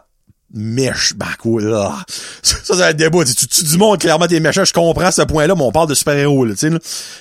mèche, 0.53 1.13
bah 1.15 1.27
quoi, 1.39 1.61
là. 1.61 1.97
Ça, 2.41 2.57
ça, 2.63 2.75
c'est 2.75 2.83
un 2.83 2.93
débat. 2.93 3.25
Tu 3.25 3.47
tues 3.47 3.63
du 3.65 3.77
monde, 3.77 3.99
clairement, 3.99 4.27
t'es 4.27 4.39
méchant, 4.39 4.63
je 4.63 4.73
comprends 4.73 5.11
ce 5.11 5.23
point-là, 5.23 5.55
mais 5.55 5.63
on 5.63 5.71
parle 5.71 5.89
de 5.89 5.93
super-héros, 5.93 6.47
tu 6.47 6.55
sais, 6.55 6.69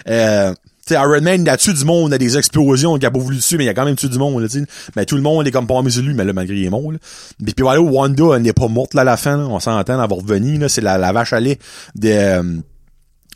Euh, 0.08 0.54
sais, 0.86 0.94
Iron 0.94 1.20
Man, 1.20 1.42
il 1.42 1.48
a 1.48 1.56
tué 1.56 1.72
du 1.72 1.84
monde, 1.84 2.10
il 2.10 2.14
a 2.14 2.18
des 2.18 2.36
explosions, 2.36 2.96
il 2.96 3.04
a 3.06 3.10
pas 3.10 3.18
voulu 3.18 3.36
dessus, 3.36 3.56
mais 3.56 3.64
il 3.64 3.68
a 3.68 3.74
quand 3.74 3.84
même 3.84 3.96
tué 3.96 4.08
du 4.08 4.18
monde, 4.18 4.42
là, 4.42 4.48
sais. 4.48 4.64
Mais 4.96 5.04
tout 5.04 5.16
le 5.16 5.22
monde 5.22 5.46
est 5.46 5.50
comme 5.50 5.66
pas 5.66 5.80
sur 5.88 6.02
lui, 6.02 6.14
mais 6.14 6.24
là, 6.24 6.32
malgré 6.32 6.62
est 6.62 6.70
mort, 6.70 6.92
là. 6.92 6.98
Puis, 7.38 7.54
voilà, 7.60 7.80
Wanda, 7.80 8.36
elle 8.36 8.42
n'est 8.42 8.52
pas 8.52 8.68
morte, 8.68 8.94
là, 8.94 9.02
à 9.02 9.04
la 9.04 9.16
fin, 9.16 9.36
là. 9.36 9.46
On 9.46 9.60
s'entend, 9.60 9.96
va 9.96 10.06
revenir, 10.06 10.60
là. 10.60 10.68
C'est 10.68 10.80
la, 10.80 10.98
la 10.98 11.12
vache 11.12 11.32
à 11.32 11.40
de, 11.40 11.56
euh, 12.04 12.42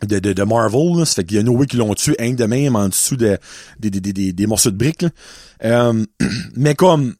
de, 0.06 0.18
de, 0.18 0.32
de 0.32 0.42
Marvel, 0.42 0.98
là. 0.98 1.04
Ça 1.04 1.14
fait 1.14 1.24
qu'il 1.24 1.36
y 1.36 1.40
a 1.40 1.42
Noé 1.42 1.66
qui 1.66 1.76
l'ont 1.76 1.94
tué, 1.94 2.16
un 2.18 2.32
de 2.32 2.44
même, 2.44 2.76
en 2.76 2.88
dessous 2.88 3.16
de, 3.16 3.38
des, 3.80 3.90
des, 3.90 4.00
des, 4.00 4.32
des 4.32 4.46
morceaux 4.46 4.70
de 4.70 4.76
briques, 4.76 5.02
là. 5.02 5.10
Euh, 5.64 6.04
mais 6.56 6.74
comme, 6.74 7.14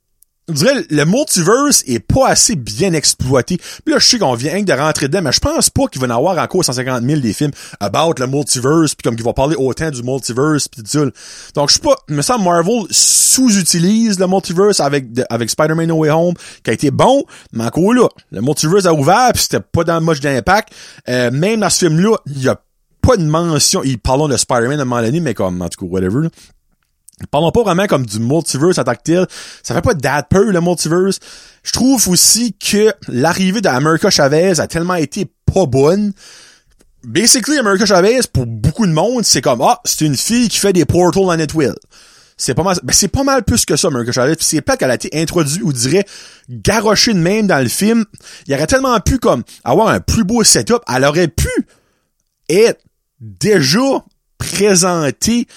on 0.48 0.52
dirait 0.52 0.86
le 0.90 1.04
multiverse 1.04 1.82
est 1.86 2.00
pas 2.00 2.28
assez 2.28 2.56
bien 2.56 2.92
exploité. 2.94 3.56
Puis 3.56 3.92
là, 3.92 3.98
je 3.98 4.06
sais 4.06 4.18
qu'on 4.18 4.34
vient 4.34 4.62
de 4.62 4.72
rentrer 4.72 5.08
dedans, 5.08 5.22
mais 5.22 5.32
je 5.32 5.40
pense 5.40 5.70
pas 5.70 5.86
qu'il 5.86 6.00
va 6.00 6.06
en 6.06 6.16
avoir 6.16 6.38
encore 6.38 6.64
150 6.64 7.02
000 7.02 7.20
des 7.20 7.32
films 7.32 7.50
about 7.80 8.14
le 8.18 8.26
multiverse, 8.26 8.94
puis 8.94 9.02
comme 9.04 9.16
qu'il 9.16 9.24
va 9.24 9.32
parler 9.32 9.56
autant 9.56 9.90
du 9.90 10.02
multiverse, 10.02 10.68
puis 10.68 10.82
tout. 10.82 11.10
Donc, 11.54 11.68
je 11.68 11.74
sais 11.74 11.80
pas, 11.80 11.96
me 12.08 12.22
semble 12.22 12.44
Marvel 12.44 12.84
sous-utilise 12.90 14.18
le 14.18 14.26
multiverse 14.26 14.80
avec 14.80 15.06
avec 15.28 15.50
Spider-Man 15.50 15.88
No 15.88 15.96
Way 15.96 16.10
Home, 16.10 16.34
qui 16.64 16.70
a 16.70 16.72
été 16.72 16.90
bon, 16.90 17.24
mais 17.52 17.64
encore 17.64 17.92
là, 17.92 18.08
le 18.30 18.40
multiverse 18.40 18.86
a 18.86 18.94
ouvert, 18.94 19.30
puis 19.34 19.42
c'était 19.42 19.60
pas 19.60 19.84
dans 19.84 20.00
moche 20.00 20.20
d'impact. 20.20 20.72
Euh, 21.08 21.30
même 21.30 21.60
dans 21.60 21.70
ce 21.70 21.86
film-là, 21.86 22.16
il 22.26 22.42
y 22.42 22.48
a 22.48 22.58
pas 23.02 23.16
de 23.16 23.24
mention, 23.24 23.82
ils 23.84 23.98
parlent 23.98 24.30
de 24.30 24.36
Spider-Man 24.36 24.78
à 24.78 24.82
un 24.82 24.84
moment 24.84 25.02
donné, 25.02 25.20
mais 25.20 25.34
comme, 25.34 25.60
en 25.62 25.68
tout 25.68 25.84
cas, 25.84 25.90
whatever. 25.90 26.28
Parlons 27.30 27.50
pas 27.50 27.62
vraiment 27.62 27.86
comme 27.86 28.06
du 28.06 28.20
multiverse 28.20 28.78
à 28.78 28.84
tactile. 28.84 29.26
Ça 29.62 29.74
fait 29.74 29.82
pas 29.82 29.94
that 29.94 30.24
peur, 30.24 30.44
le 30.44 30.60
multiverse. 30.60 31.18
Je 31.62 31.72
trouve 31.72 32.08
aussi 32.08 32.54
que 32.54 32.92
l'arrivée 33.08 33.60
d'America 33.60 34.10
Chavez 34.10 34.60
a 34.60 34.66
tellement 34.66 34.94
été 34.94 35.26
pas 35.52 35.66
bonne. 35.66 36.12
Basically, 37.04 37.58
America 37.58 37.86
Chavez, 37.86 38.20
pour 38.32 38.46
beaucoup 38.46 38.86
de 38.86 38.92
monde, 38.92 39.24
c'est 39.24 39.40
comme, 39.40 39.62
ah, 39.62 39.80
c'est 39.84 40.04
une 40.04 40.16
fille 40.16 40.48
qui 40.48 40.58
fait 40.58 40.72
des 40.72 40.84
portals 40.84 41.24
en 41.24 41.36
Netwell. 41.36 41.74
C'est 42.36 42.54
pas 42.54 42.62
mal, 42.62 42.78
ben 42.84 42.92
c'est 42.92 43.08
pas 43.08 43.24
mal 43.24 43.42
plus 43.42 43.64
que 43.64 43.76
ça, 43.76 43.88
America 43.88 44.12
Chavez. 44.12 44.36
Puis 44.36 44.44
c'est 44.44 44.60
pas 44.60 44.76
qu'elle 44.76 44.90
a 44.90 44.94
été 44.94 45.10
introduite, 45.20 45.60
ou 45.62 45.72
dirait, 45.72 46.04
garochée 46.48 47.12
de 47.12 47.18
même 47.18 47.48
dans 47.48 47.58
le 47.58 47.68
film. 47.68 48.04
Il 48.46 48.54
aurait 48.54 48.66
tellement 48.68 48.98
pu, 49.00 49.18
comme, 49.18 49.42
avoir 49.64 49.88
un 49.88 50.00
plus 50.00 50.24
beau 50.24 50.44
setup. 50.44 50.78
Elle 50.92 51.04
aurait 51.04 51.28
pu 51.28 51.48
être 52.48 52.80
déjà 53.20 54.04
présentée, 54.38 55.48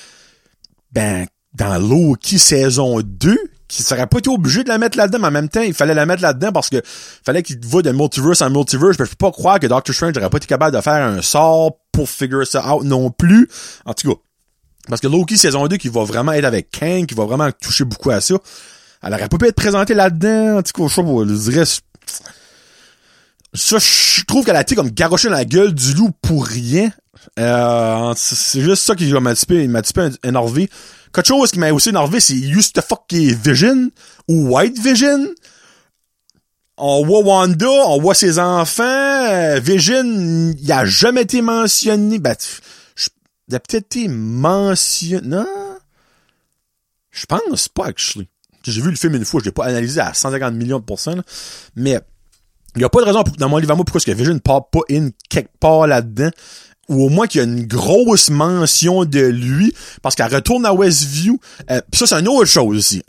ben, 0.91 1.28
dans 1.54 1.78
Loki 1.78 2.40
saison 2.40 3.02
2, 3.02 3.38
qui 3.68 3.84
serait 3.84 4.08
pas 4.08 4.20
été 4.20 4.30
obligé 4.30 4.64
de 4.64 4.70
la 4.70 4.78
mettre 4.78 4.98
là-dedans, 4.98 5.20
mais 5.20 5.28
en 5.28 5.32
même 5.32 5.50
temps, 5.50 5.62
il 5.62 5.74
fallait 5.74 5.94
la 5.94 6.06
mettre 6.06 6.22
là-dedans 6.22 6.52
parce 6.52 6.70
que 6.70 6.82
fallait 6.86 7.42
qu'il 7.42 7.60
va 7.66 7.82
de 7.82 7.92
multiverse 7.92 8.42
en 8.42 8.50
multiverse. 8.50 8.98
Je 9.00 9.04
peux 9.04 9.16
pas 9.18 9.32
croire 9.32 9.60
que 9.60 9.68
Doctor 9.68 9.96
Strange 9.96 10.14
n'aurait 10.16 10.30
pas 10.30 10.38
été 10.38 10.48
capable 10.48 10.76
de 10.76 10.82
faire 10.82 11.06
un 11.06 11.22
sort 11.22 11.78
pour 11.92 12.10
figure 12.10 12.46
ça 12.46 12.76
out 12.76 12.84
non 12.84 13.12
plus. 13.12 13.48
En 13.86 13.94
tout 13.94 14.14
cas. 14.14 14.20
Parce 14.90 15.00
que 15.00 15.08
Loki 15.08 15.38
saison 15.38 15.68
2 15.68 15.78
qui 15.78 15.90
va 15.90 16.04
vraiment 16.04 16.34
être 16.34 16.46
avec 16.46 16.70
Kang, 16.72 17.06
qui 17.06 17.16
va 17.16 17.26
vraiment 17.26 17.50
toucher 17.62 17.86
beaucoup 17.86 18.10
à 18.10 18.20
ça. 18.20 18.36
Elle 19.04 19.14
aurait 19.14 19.30
pas 19.30 19.38
pu 19.38 19.48
être 19.48 19.56
présentée 19.56 19.94
là-dedans. 19.94 20.58
En 20.58 20.64
tout 20.64 20.74
cas, 20.74 20.88
je 20.88 20.94
sais 20.94 21.04
pas, 21.04 21.10
je 21.28 21.80
ça, 23.54 23.78
je 23.80 24.24
trouve 24.26 24.46
qu'elle 24.46 24.56
a 24.56 24.62
été 24.62 24.76
comme 24.76 24.90
garoché 24.90 25.28
dans 25.28 25.36
la 25.36 25.46
gueule 25.46 25.74
du 25.74 25.94
loup 25.94 26.12
pour 26.22 26.46
rien. 26.46 26.92
Euh, 27.40 28.14
c'est 28.16 28.62
juste 28.62 28.84
ça 28.84 28.96
qui 28.96 29.12
m'a 29.14 29.34
peu, 29.36 29.68
m'a 29.68 29.82
peu 29.82 30.12
énervé. 30.24 30.70
Quelque 31.14 31.28
chose 31.28 31.52
qui 31.52 31.60
m'a 31.60 31.72
aussi 31.72 31.90
énervé, 31.90 32.20
c'est 32.20 32.34
Used 32.36 32.74
to 32.74 32.82
fuck 32.82 33.12
Vision 33.12 33.90
ou 34.30 34.56
White 34.56 34.80
Vision. 34.80 35.28
On 36.78 37.06
voit 37.06 37.20
Wanda, 37.20 37.70
on 37.70 38.02
voit 38.02 38.16
ses 38.16 38.40
enfants. 38.40 38.84
Euh, 38.84 39.60
Vision, 39.60 40.54
il 40.58 40.72
a 40.72 40.86
jamais 40.86 41.24
été 41.24 41.42
mentionné. 41.42 42.20
Ben, 42.20 42.36
il 43.50 43.56
a 43.56 43.60
peut-être 43.60 43.98
été 43.98 44.08
mentionné. 44.08 45.28
Non? 45.28 45.46
Je 47.12 47.26
pense 47.26 47.68
pas, 47.68 47.88
actually. 47.88 48.30
J'ai 48.64 48.82
vu 48.82 48.90
le 48.90 48.96
film 48.96 49.16
une 49.16 49.26
fois, 49.26 49.42
je 49.42 49.46
l'ai 49.46 49.52
pas 49.52 49.66
analysé 49.66 50.00
à 50.00 50.14
150 50.14 50.54
millions 50.54 50.80
de 50.80 50.86
pourcents, 50.86 51.16
mais 51.76 52.00
il 52.76 52.80
n'y 52.80 52.86
a 52.86 52.90
pas 52.90 53.02
de 53.02 53.06
raison 53.06 53.24
pour, 53.24 53.36
dans 53.38 53.50
mon 53.50 53.58
livre 53.58 53.72
à 53.72 53.76
moi 53.76 53.86
pourquoi 53.86 54.00
est-ce 54.00 54.06
que 54.06 54.16
Vision 54.16 54.34
ne 54.34 54.40
part 54.40 54.70
pas 54.70 54.82
in 54.90 55.10
quelque 55.30 55.52
part 55.60 55.88
là-dedans 55.88 56.30
ou 56.92 57.06
au 57.06 57.10
moins 57.10 57.26
qu'il 57.26 57.40
y 57.40 57.42
a 57.42 57.48
une 57.48 57.66
grosse 57.66 58.30
mention 58.30 59.06
de 59.06 59.22
lui, 59.22 59.74
parce 60.02 60.16
qu'elle 60.16 60.34
retourne 60.34 60.66
à 60.66 60.74
Westview. 60.74 61.40
Euh, 61.70 61.80
pis 61.90 61.98
ça, 61.98 62.06
c'est 62.06 62.20
une 62.20 62.28
autre 62.28 62.46
chose 62.46 62.78
aussi. 62.78 63.02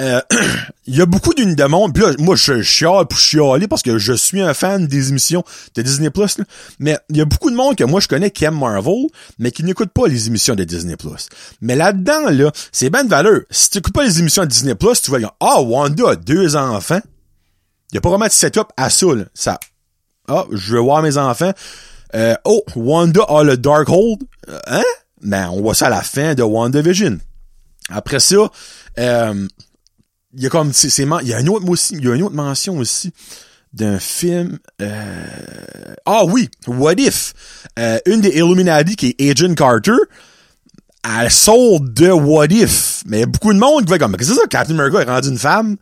Euh, 0.00 0.20
il 0.86 0.96
y 0.96 1.00
a 1.00 1.06
beaucoup 1.06 1.32
d'une 1.32 1.54
demande, 1.54 1.94
pis 1.94 2.02
là, 2.02 2.12
moi, 2.18 2.36
je 2.36 2.60
chiale 2.60 3.06
pour 3.06 3.18
chialer 3.18 3.66
parce 3.66 3.82
que 3.82 3.98
je 3.98 4.12
suis 4.12 4.42
un 4.42 4.52
fan 4.52 4.86
des 4.86 5.08
émissions 5.08 5.42
de 5.74 5.80
Disney+, 5.80 6.10
Plus, 6.10 6.36
mais 6.78 6.98
il 7.08 7.16
y 7.16 7.20
a 7.22 7.24
beaucoup 7.24 7.50
de 7.50 7.56
monde 7.56 7.76
que 7.76 7.84
moi, 7.84 8.00
je 8.00 8.08
connais 8.08 8.30
qui 8.30 8.44
aime 8.44 8.58
Marvel, 8.58 9.06
mais 9.38 9.50
qui 9.52 9.64
n'écoute 9.64 9.90
pas 9.90 10.06
les 10.06 10.26
émissions 10.26 10.54
de 10.54 10.64
Disney+. 10.64 10.96
Plus. 10.96 11.28
Mais 11.62 11.76
là-dedans, 11.76 12.28
là, 12.30 12.52
c'est 12.72 12.90
bien 12.90 13.04
de 13.04 13.08
valeur. 13.08 13.40
Si 13.50 13.70
tu 13.70 13.78
n'écoutes 13.78 13.94
pas 13.94 14.04
les 14.04 14.18
émissions 14.18 14.42
de 14.42 14.48
Disney+, 14.48 14.74
Plus, 14.74 15.00
tu 15.00 15.10
vas 15.10 15.18
dire, 15.18 15.32
ah, 15.40 15.62
Wanda 15.62 16.10
a 16.10 16.16
deux 16.16 16.56
enfants. 16.56 17.00
Il 17.92 17.96
y 17.96 17.98
a 17.98 18.00
pas 18.00 18.10
vraiment 18.10 18.26
de 18.26 18.32
setup 18.32 18.68
à 18.76 18.90
ça, 18.90 19.06
là. 19.14 19.24
Ça, 19.34 19.58
ah, 20.28 20.46
je 20.52 20.74
veux 20.74 20.80
voir 20.80 21.02
mes 21.02 21.18
enfants. 21.18 21.52
Euh, 22.14 22.34
oh, 22.44 22.62
Wanda 22.76 23.22
a 23.28 23.42
le 23.42 23.56
Darkhold. 23.56 24.20
Euh, 24.48 24.58
hein? 24.66 24.82
Ben, 25.22 25.48
on 25.50 25.60
voit 25.60 25.74
ça 25.74 25.86
à 25.86 25.90
la 25.90 26.02
fin 26.02 26.34
de 26.34 26.42
WandaVision. 26.42 27.18
Après 27.88 28.20
ça, 28.20 28.48
euh, 28.98 29.48
il 30.32 30.42
y 30.42 30.46
a 30.46 30.48
comme, 30.48 30.72
il 30.72 31.28
y 31.28 31.34
a 31.34 31.40
une 31.40 31.48
autre, 31.48 31.68
aussi, 31.68 31.96
il 31.96 32.04
y 32.04 32.08
a 32.08 32.14
une 32.14 32.22
autre 32.22 32.34
mention 32.34 32.78
aussi 32.78 33.12
d'un 33.72 33.98
film, 33.98 34.58
euh, 34.80 35.94
ah 36.06 36.24
oui, 36.24 36.48
What 36.66 36.94
If? 36.94 37.34
une 38.06 38.20
des 38.20 38.30
Illuminati 38.30 38.96
qui 38.96 39.14
est 39.16 39.30
Agent 39.30 39.54
Carter, 39.54 39.96
elle 41.04 41.30
sort 41.30 41.80
de 41.80 42.10
What 42.10 42.46
If. 42.50 43.02
Mais 43.06 43.26
beaucoup 43.26 43.52
de 43.52 43.58
monde 43.58 43.84
qui 43.84 43.90
va 43.90 43.98
comme, 43.98 44.16
qu'est-ce 44.16 44.30
que 44.30 44.34
c'est 44.34 44.40
ça, 44.40 44.46
Captain 44.48 44.74
America 44.74 45.02
est 45.02 45.10
rendu 45.10 45.28
une 45.28 45.38
femme? 45.38 45.76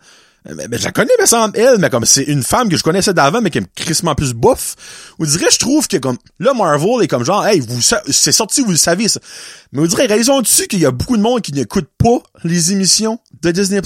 Mais, 0.44 0.78
je 0.78 0.84
la 0.84 0.92
connais, 0.92 1.12
me 1.20 1.26
semble, 1.26 1.58
elle, 1.58 1.78
mais 1.78 1.90
comme 1.90 2.04
c'est 2.04 2.22
une 2.22 2.42
femme 2.42 2.68
que 2.68 2.76
je 2.76 2.82
connaissais 2.82 3.12
d'avant, 3.12 3.40
mais 3.42 3.50
qui 3.50 3.58
est 3.58 3.74
crissement 3.74 4.14
plus 4.14 4.32
bouffe. 4.32 4.76
Vous 5.18 5.26
dirait, 5.26 5.50
je 5.50 5.58
trouve 5.58 5.86
que 5.88 5.96
comme, 5.98 6.16
là, 6.38 6.54
Marvel 6.54 7.02
est 7.02 7.08
comme 7.08 7.24
genre, 7.24 7.46
hey, 7.46 7.60
vous, 7.60 7.80
c'est 7.80 8.32
sorti, 8.32 8.62
vous 8.62 8.70
le 8.70 8.76
savez, 8.76 9.08
ça. 9.08 9.20
Mais 9.72 9.80
vous 9.80 9.88
direz, 9.88 10.06
raison 10.06 10.40
dessus 10.40 10.66
qu'il 10.66 10.78
y 10.78 10.86
a 10.86 10.90
beaucoup 10.90 11.16
de 11.16 11.22
monde 11.22 11.42
qui 11.42 11.52
n'écoute 11.52 11.88
pas 11.98 12.22
les 12.44 12.72
émissions 12.72 13.18
de 13.42 13.50
Disney+. 13.50 13.80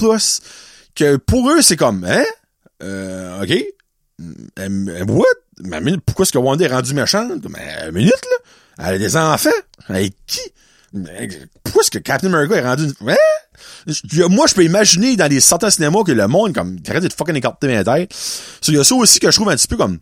Que 0.95 1.17
pour 1.17 1.51
eux, 1.51 1.62
c'est 1.62 1.77
comme, 1.77 2.05
hein? 2.05 2.25
Euh, 2.83 3.43
ok. 3.43 5.09
what? 5.09 5.25
Mais 5.65 5.81
pourquoi 6.05 6.25
est-ce 6.25 6.33
que 6.33 6.38
Wanda 6.38 6.65
est 6.65 6.69
rendue 6.69 6.95
méchante? 6.95 7.45
Mais, 7.49 7.91
minute, 7.93 8.12
là. 8.12 8.87
Elle 8.87 8.95
a 8.95 8.99
des 8.99 9.17
enfants? 9.17 9.51
Avec 9.88 10.15
qui? 10.27 10.41
Pourquoi 11.65 11.83
est-ce 11.83 11.91
que 11.91 11.99
Captain 11.99 12.33
America 12.33 12.57
est 12.57 12.65
rendu. 12.67 12.93
Hein? 13.07 13.17
Moi, 14.29 14.46
je 14.46 14.55
peux 14.55 14.64
imaginer 14.64 15.16
dans 15.16 15.29
des 15.29 15.40
certains 15.40 15.70
cinémas 15.70 16.03
que 16.05 16.12
le 16.12 16.29
monde, 16.29 16.55
comme, 16.55 16.79
arrête 16.88 17.03
de 17.03 17.12
fucking 17.12 17.37
écarter 17.37 17.66
mes 17.68 17.85
têtes. 17.85 18.14
Il 18.68 18.75
y 18.75 18.79
a 18.79 18.85
ça 18.85 18.94
aussi 18.94 19.20
que 19.20 19.31
je 19.31 19.37
trouve 19.37 19.51
un 19.51 19.57
petit 19.57 19.68
peu 19.68 19.77
comme, 19.77 19.98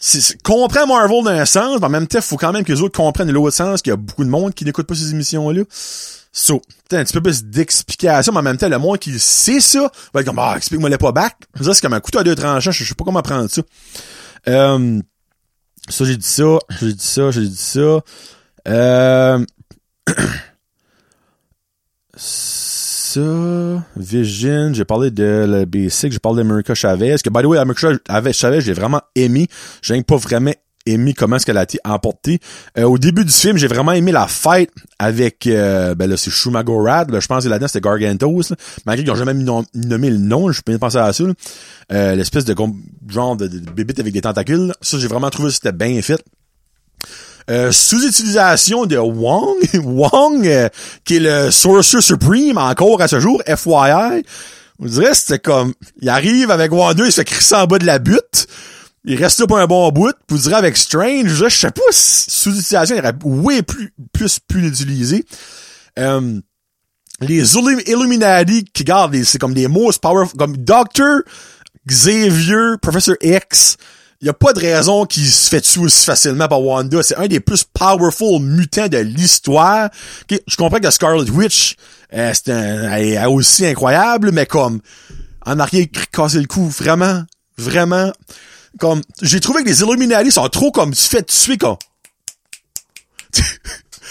c'est, 0.00 0.40
comprend 0.42 0.86
Marvel 0.86 1.24
dans 1.24 1.30
un 1.30 1.44
sens, 1.44 1.80
mais 1.80 1.86
en 1.86 1.90
même 1.90 2.06
temps, 2.06 2.20
faut 2.20 2.36
quand 2.36 2.52
même 2.52 2.64
que 2.64 2.72
les 2.72 2.80
autres 2.82 2.96
comprennent 2.96 3.30
l'autre 3.30 3.56
sens, 3.56 3.82
qu'il 3.82 3.90
y 3.90 3.94
a 3.94 3.96
beaucoup 3.96 4.24
de 4.24 4.30
monde 4.30 4.54
qui 4.54 4.64
n'écoute 4.64 4.86
pas 4.86 4.94
ces 4.94 5.10
émissions-là. 5.10 5.62
So, 6.30 6.62
un 6.92 7.04
petit 7.04 7.12
peu 7.12 7.22
plus 7.22 7.44
d'explication, 7.44 8.32
mais 8.32 8.38
en 8.38 8.42
même 8.42 8.58
temps, 8.58 8.68
le 8.68 8.78
monde 8.78 8.98
qui 8.98 9.18
sait 9.18 9.60
ça, 9.60 9.90
va 10.14 10.20
être 10.20 10.26
comme, 10.26 10.38
ah, 10.38 10.54
explique-moi 10.56 10.88
les 10.88 10.98
pas 10.98 11.10
back. 11.10 11.36
Ça, 11.60 11.74
c'est 11.74 11.80
comme 11.80 11.94
un 11.94 12.00
couteau 12.00 12.20
à 12.20 12.24
deux 12.24 12.34
tranchants, 12.34 12.70
je 12.70 12.84
sais 12.84 12.94
pas 12.94 13.04
comment 13.04 13.22
prendre 13.22 13.50
ça. 13.50 13.62
Euh, 14.46 15.00
ça, 15.88 16.04
j'ai 16.04 16.16
dit 16.16 16.26
ça, 16.26 16.58
j'ai 16.80 16.92
dit 16.92 17.06
ça, 17.06 17.30
j'ai 17.30 17.48
dit 17.48 17.56
ça. 17.56 18.00
Euh, 18.68 19.44
ça, 22.18 23.20
Vision, 23.96 24.74
j'ai 24.74 24.84
parlé 24.84 25.12
de 25.12 25.46
le 25.48 25.64
Basic, 25.64 26.12
j'ai 26.12 26.18
parlé 26.18 26.42
d'America 26.42 26.74
Chavez, 26.74 27.16
que 27.22 27.30
by 27.30 27.42
the 27.42 27.46
way, 27.46 27.58
America 27.58 27.92
Chavez, 28.32 28.60
j'ai 28.60 28.72
vraiment 28.72 29.00
aimé. 29.14 29.46
J'ai 29.82 30.02
pas 30.02 30.16
vraiment 30.16 30.52
aimé 30.84 31.14
comment 31.14 31.36
est-ce 31.36 31.46
qu'elle 31.46 31.58
a 31.58 31.62
été 31.62 31.78
emportée. 31.84 32.40
Euh, 32.76 32.84
au 32.84 32.98
début 32.98 33.24
du 33.24 33.32
film, 33.32 33.56
j'ai 33.56 33.68
vraiment 33.68 33.92
aimé 33.92 34.10
la 34.10 34.26
fight 34.26 34.70
avec, 34.98 35.46
euh, 35.46 35.94
ben 35.94 36.10
là, 36.10 36.16
c'est 36.16 36.30
Shumagorad, 36.30 37.20
je 37.20 37.26
pense 37.26 37.44
que 37.44 37.48
là-dedans, 37.48 37.68
c'était 37.68 37.80
Gargantos, 37.80 38.50
là. 38.50 38.56
malgré 38.84 39.04
qu'ils 39.04 39.12
ont 39.12 39.16
jamais 39.16 39.34
nommé 39.34 40.10
le 40.10 40.18
nom, 40.18 40.50
je 40.50 40.60
peux 40.62 40.76
penser 40.78 40.98
à 40.98 41.12
ça, 41.12 41.24
euh, 41.92 42.14
l'espèce 42.14 42.44
de 42.44 42.54
genre 43.08 43.36
de, 43.36 43.46
de 43.46 43.70
bébite 43.70 44.00
avec 44.00 44.12
des 44.12 44.22
tentacules. 44.22 44.72
Ça, 44.80 44.98
j'ai 44.98 45.08
vraiment 45.08 45.30
trouvé 45.30 45.50
que 45.50 45.54
c'était 45.54 45.72
bien 45.72 46.00
fait. 46.02 46.22
Euh, 47.50 47.72
sous-utilisation 47.72 48.84
de 48.84 48.98
Wong, 48.98 49.56
Wong, 49.82 50.46
euh, 50.46 50.68
qui 51.04 51.16
est 51.16 51.20
le 51.20 51.50
Sorcerer 51.50 52.02
Supreme 52.02 52.58
encore 52.58 53.00
à 53.00 53.08
ce 53.08 53.20
jour, 53.20 53.42
FYI. 53.46 54.22
On 54.78 54.86
dirait 54.86 55.14
c'était 55.14 55.38
comme, 55.38 55.72
il 56.02 56.08
arrive 56.10 56.50
avec 56.50 56.70
Wanda, 56.72 57.04
il 57.06 57.10
se 57.10 57.20
fait 57.20 57.24
crisser 57.24 57.54
en 57.54 57.66
bas 57.66 57.78
de 57.78 57.86
la 57.86 57.98
butte. 57.98 58.46
Il 59.04 59.16
reste 59.16 59.40
là 59.40 59.46
pour 59.46 59.58
un 59.58 59.66
bon 59.66 59.90
bout. 59.90 60.14
Vous 60.28 60.36
direz 60.36 60.56
avec 60.56 60.76
Strange, 60.76 61.28
je 61.28 61.48
sais 61.48 61.70
pas 61.70 61.80
si 61.90 62.30
sous-utilisation 62.30 62.96
il 62.96 63.00
aurait 63.00 63.14
way 63.22 63.62
plus, 63.62 63.94
plus 64.12 64.38
pu 64.40 64.60
l'utiliser. 64.60 65.24
Euh, 65.98 66.40
les 67.20 67.56
Illuminati 67.56 68.64
qui 68.64 68.84
gardent, 68.84 69.16
c'est 69.24 69.38
comme 69.38 69.54
des 69.54 69.68
most 69.68 70.02
powerful, 70.02 70.36
comme 70.36 70.56
Doctor, 70.58 71.22
Xavier, 71.86 72.76
Professor 72.80 73.16
X, 73.22 73.78
y 74.20 74.28
a 74.28 74.32
pas 74.32 74.52
de 74.52 74.60
raison 74.60 75.06
qu'il 75.06 75.26
se 75.26 75.48
fait 75.48 75.60
tuer 75.60 75.82
aussi 75.82 76.04
facilement 76.04 76.48
par 76.48 76.60
Wanda. 76.62 77.02
C'est 77.02 77.16
un 77.16 77.28
des 77.28 77.40
plus 77.40 77.64
powerful 77.64 78.40
mutants 78.40 78.88
de 78.88 78.98
l'histoire. 78.98 79.90
je 80.30 80.56
comprends 80.56 80.80
que 80.80 80.90
Scarlet 80.90 81.30
Witch, 81.30 81.76
euh, 82.14 82.32
c'est 82.34 82.50
un, 82.50 83.28
aussi 83.28 83.64
incroyable, 83.66 84.32
mais 84.32 84.46
comme, 84.46 84.80
en 85.46 85.58
arrière, 85.60 85.86
casser 86.12 86.40
le 86.40 86.46
cou, 86.46 86.68
vraiment, 86.68 87.22
vraiment, 87.56 88.12
comme, 88.78 89.02
j'ai 89.22 89.40
trouvé 89.40 89.62
que 89.62 89.68
les 89.68 89.82
Illuminati 89.82 90.32
sont 90.32 90.48
trop 90.48 90.72
comme, 90.72 90.94
tu 90.94 91.04
fais 91.04 91.22
tuer 91.22 91.56
comme, 91.56 91.76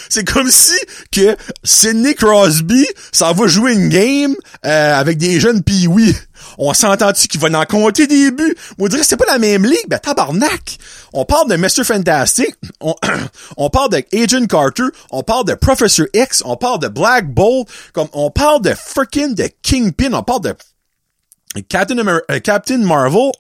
c'est 0.10 0.26
comme 0.26 0.50
si 0.50 0.78
que 1.12 1.36
Sidney 1.64 2.16
Crosby 2.16 2.86
s'en 3.12 3.34
va 3.34 3.48
jouer 3.48 3.74
une 3.74 3.90
game 3.90 4.36
euh, 4.66 4.96
avec 4.96 5.18
des 5.18 5.40
jeunes 5.40 5.62
oui 5.90 6.16
on 6.58 6.74
s'entend-tu 6.74 7.28
qu'il 7.28 7.40
va 7.40 7.60
en 7.60 7.66
compter 7.66 8.08
des 8.08 8.32
buts? 8.32 8.56
Dirait 8.78 9.02
que 9.02 9.06
c'est 9.06 9.18
pas 9.18 9.26
la 9.26 9.40
même 9.40 9.66
ligue. 9.66 9.88
Ben, 9.88 10.00
tabarnak! 10.00 10.78
On 11.14 11.26
parle 11.26 11.50
de 11.50 11.56
Mr. 11.56 11.84
Fantastic, 11.84 12.56
on, 12.80 12.96
on 13.58 13.70
parle 13.70 13.90
de 13.92 14.04
Agent 14.14 14.46
Carter, 14.48 14.84
on 15.12 15.24
parle 15.24 15.46
de 15.46 15.54
Professor 15.54 16.06
X, 16.14 16.42
on 16.46 16.58
parle 16.58 16.80
de 16.80 16.88
Black 16.88 17.34
Bolt, 17.34 17.68
comme, 17.94 18.08
on 18.14 18.30
parle 18.30 18.62
de 18.62 18.74
freaking 18.74 19.36
de 19.36 19.50
Kingpin, 19.62 20.14
on 20.14 20.24
parle 20.24 20.42
de 20.42 20.56
Captain, 21.70 21.98
euh, 21.98 22.40
Captain 22.44 22.80
Marvel. 22.80 23.32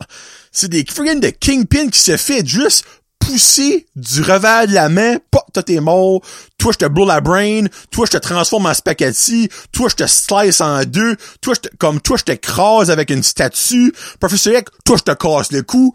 C'est 0.52 0.70
des 0.70 0.86
freaking 0.86 1.20
de 1.20 1.30
Kingpin 1.30 1.90
qui 1.90 2.00
se 2.00 2.18
fait 2.18 2.46
juste 2.46 2.86
pousser 3.20 3.88
du 3.96 4.22
revers 4.22 4.68
de 4.68 4.74
la 4.74 4.90
main, 4.90 5.18
pas 5.32 5.46
toi 5.54 5.64
t'es 5.64 5.80
mort, 5.80 6.22
toi 6.58 6.72
je 6.72 6.78
te 6.78 6.86
blow 6.86 7.06
la 7.06 7.22
brain, 7.22 7.66
toi 7.92 8.06
je 8.06 8.12
te 8.12 8.18
transforme 8.18 8.68
en 8.68 8.74
spaghetti, 8.74 9.50
toi 9.72 9.90
je 9.90 9.96
te 9.96 10.08
slice 10.08 10.62
en 10.62 10.84
deux, 10.84 11.16
toi 11.42 11.54
je 11.56 11.68
te, 11.68 11.76
comme 11.78 12.00
toi 12.02 12.18
je 12.18 12.24
t'écrase 12.24 12.90
avec 12.92 13.10
une 13.10 13.24
statue, 13.24 13.94
professeur 14.20 14.60
X, 14.60 14.72
toi 14.86 14.98
je 14.98 15.04
te 15.04 15.12
casse 15.12 15.52
le 15.52 15.64
cou. 15.64 15.94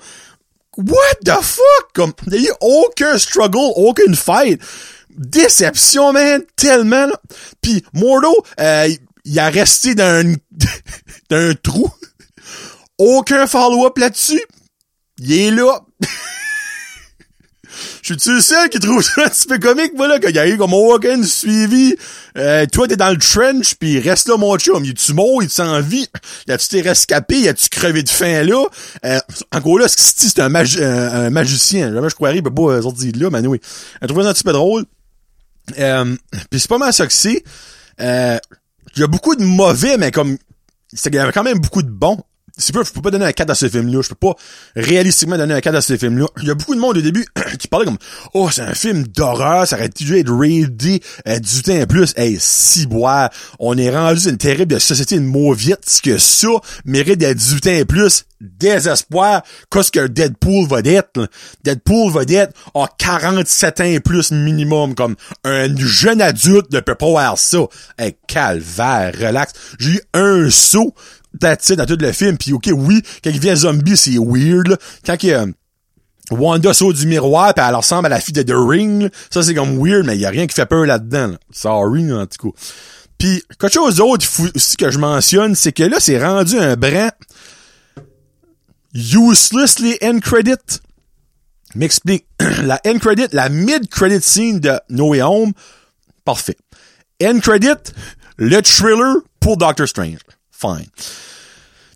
What 0.77 1.21
the 1.25 1.43
fuck? 1.43 1.93
Comme, 1.95 2.13
il 2.29 2.43
y 2.43 2.49
a 2.49 2.51
eu 2.51 2.55
aucun 2.61 3.19
struggle, 3.19 3.73
aucune 3.77 4.17
fight. 4.17 4.61
Déception, 5.11 6.13
man, 6.15 6.43
tellement. 6.57 7.09
Puis 7.61 7.85
Mordo, 7.93 8.33
euh, 8.59 8.89
il 9.25 9.39
a 9.39 9.51
resté 9.51 9.95
dans 9.95 10.35
un, 11.31 11.55
trou. 11.63 11.91
Aucun 12.99 13.47
follow-up 13.47 13.99
là-dessus. 13.99 14.43
Il 15.19 15.33
est 15.33 15.51
là. 15.51 15.81
Je 18.03 18.15
suis-tu 18.15 18.41
seul 18.41 18.69
qui 18.69 18.81
trouve 18.81 19.01
ça 19.01 19.25
un 19.25 19.29
petit 19.29 19.47
peu 19.47 19.59
comique, 19.59 19.93
voilà, 19.97 20.19
qu'il 20.19 20.35
y 20.35 20.38
a 20.38 20.49
eu 20.49 20.59
comme 20.59 20.75
aucun 20.75 21.23
suivi. 21.23 21.95
Euh, 22.37 22.67
toi, 22.67 22.88
t'es 22.88 22.97
dans 22.97 23.11
le 23.11 23.17
trench, 23.17 23.77
puis 23.77 24.01
reste 24.01 24.29
là, 24.29 24.37
mon 24.37 24.59
chum. 24.59 24.85
Y 24.85 24.93
tu 24.93 25.15
mort, 25.15 25.41
y 25.41 25.47
tu 25.47 25.61
en 25.61 25.81
vie? 25.81 26.09
Y 26.49 26.57
tu 26.59 26.69
t'es 26.69 26.81
rescapé? 26.81 27.43
Y 27.43 27.55
tu 27.55 27.69
crevé 27.69 28.03
de 28.03 28.09
faim 28.09 28.43
là? 28.43 28.65
Euh, 29.05 29.21
encore 29.53 29.79
là, 29.79 29.87
c'est 29.88 30.41
un, 30.41 30.53
un, 30.53 31.31
magicien. 31.31 31.95
Jamais 31.95 32.09
je 32.09 32.15
croirais, 32.17 32.37
il 32.37 32.43
peut 32.43 32.53
pas 32.53 32.73
euh, 32.73 32.83
sortir 32.83 33.12
de 33.12 33.21
là, 33.21 33.31
mais 33.31 33.47
oui. 33.47 33.61
Elle 34.01 34.09
trouvait 34.09 34.25
ça 34.25 34.31
un 34.31 34.35
petit 34.35 34.45
peu 34.45 34.53
drôle. 34.53 34.85
Euh, 35.79 36.17
puis 36.51 36.59
c'est 36.59 36.69
pas 36.69 36.79
mal 36.79 36.93
ça 36.93 37.07
que 37.07 37.12
c'est. 37.12 37.45
Euh, 38.01 38.37
il 38.97 39.01
y 39.01 39.05
a 39.05 39.07
beaucoup 39.07 39.37
de 39.37 39.45
mauvais, 39.45 39.97
mais 39.97 40.11
comme 40.11 40.37
il 40.93 41.15
y 41.15 41.19
avait 41.19 41.33
quand 41.33 41.45
même 41.45 41.59
beaucoup 41.59 41.83
de 41.83 41.91
bons 41.91 42.19
c'est 42.57 42.73
peu, 42.73 42.85
je 42.85 42.93
peux 42.93 43.01
pas 43.01 43.11
donner 43.11 43.25
un 43.25 43.33
cadre 43.33 43.53
à 43.53 43.55
ce 43.55 43.69
film-là. 43.69 44.03
Je 44.03 44.09
peux 44.11 44.15
pas 44.15 44.35
réalistiquement 44.77 45.38
donner 45.38 45.55
un 45.55 45.61
cadre 45.61 45.79
à 45.79 45.81
ce 45.81 45.97
film-là. 45.97 46.27
Il 46.43 46.49
y 46.49 46.51
a 46.51 46.55
beaucoup 46.55 46.75
de 46.75 46.81
monde 46.81 46.99
au 46.99 47.01
début 47.01 47.27
qui 47.59 47.69
parlait 47.69 47.87
comme, 47.87 47.99
oh, 48.35 48.51
c'est 48.51 48.62
un 48.62 48.75
film 48.75 49.05
d'horreur, 49.05 49.67
ça 49.67 49.77
aurait 49.77 49.88
dû 49.88 50.19
être 50.19 50.33
raidé 50.33 51.03
euh, 51.27 51.38
du 51.38 51.62
temps 51.62 51.87
plus. 51.87 52.12
Hey, 52.17 52.37
si 52.38 52.87
boire, 52.87 53.31
on 53.59 53.79
est 53.79 53.91
rendu 53.91 54.29
une 54.29 54.37
terrible 54.37 54.81
société 54.81 55.17
de 55.17 55.25
mauviettes 55.25 56.01
que 56.03 56.19
ça 56.19 56.49
mérite 56.85 57.19
d'être 57.19 57.38
18 57.38 57.67
ans 57.69 57.71
et 57.71 57.85
plus. 57.85 58.25
Désespoir, 58.41 59.43
qu'est-ce 59.71 59.93
que 59.93 60.09
Deadpool 60.09 60.67
va 60.67 60.83
d'être. 60.83 61.29
Deadpool 61.62 62.12
va 62.12 62.25
d'être 62.25 62.53
à 62.75 62.88
47 62.99 63.81
ans 63.81 63.85
et 63.85 64.01
plus 64.01 64.33
minimum, 64.33 64.97
comme 64.97 65.15
un 65.45 65.75
jeune 65.77 66.21
adulte 66.21 66.73
ne 66.73 66.81
peut 66.81 66.97
pas 66.97 67.07
voir 67.07 67.38
ça. 67.38 67.61
Hey, 67.99 68.17
calvaire, 68.27 69.12
relax. 69.17 69.53
J'ai 69.79 69.91
eu 69.91 70.01
un 70.12 70.51
saut 70.51 70.93
that's 71.40 71.68
it 71.71 71.77
dans 71.77 71.87
tout 71.87 71.99
le 71.99 72.12
film. 72.12 72.37
Puis 72.37 72.53
ok, 72.53 72.71
oui, 72.75 73.03
quand 73.23 73.31
il 73.31 73.40
vient 73.40 73.55
zombie, 73.55 73.97
c'est 73.97 74.18
weird. 74.18 74.79
Quand 75.05 75.23
il, 75.23 75.33
euh, 75.33 75.47
Wanda 76.31 76.73
saute 76.73 76.97
du 76.97 77.07
miroir 77.07 77.53
pis 77.55 77.61
elle 77.66 77.75
ressemble 77.75 78.07
à 78.07 78.09
la 78.09 78.21
fille 78.21 78.33
de 78.33 78.42
The 78.42 78.55
Ring, 78.55 79.11
ça 79.31 79.42
c'est 79.42 79.55
comme 79.55 79.79
weird, 79.79 80.07
mais 80.07 80.14
il 80.14 80.21
y 80.21 80.27
a 80.27 80.31
rien 80.31 80.47
qui 80.47 80.55
fait 80.55 80.66
peur 80.66 80.87
là-dedans. 80.87 81.29
Là. 81.29 81.38
Sorry, 81.51 82.12
en 82.12 82.27
tout 82.27 82.51
cas. 82.51 82.59
Puis 83.18 83.42
quelque 83.59 83.73
chose 83.73 83.97
d'autre 83.97 84.27
aussi 84.55 84.77
que 84.77 84.90
je 84.90 84.99
mentionne, 84.99 85.55
c'est 85.55 85.73
que 85.73 85.85
là, 85.85 85.99
c'est 86.01 86.23
rendu 86.23 86.59
un 86.59 86.77
brin 86.77 87.11
uselessly 88.95 89.97
end 90.03 90.21
credit. 90.21 90.81
M'explique. 91.75 92.27
la 92.62 92.81
end 92.87 92.99
credit, 92.99 93.29
la 93.33 93.49
mid 93.49 93.88
credit 93.88 94.23
scene 94.23 94.61
de 94.61 94.79
No 94.88 95.11
Way 95.11 95.23
Home, 95.23 95.53
parfait. 96.25 96.57
End 97.23 97.38
credit, 97.40 97.92
le 98.37 98.61
thriller 98.61 99.16
pour 99.40 99.57
Doctor 99.57 99.87
Strange. 99.87 100.18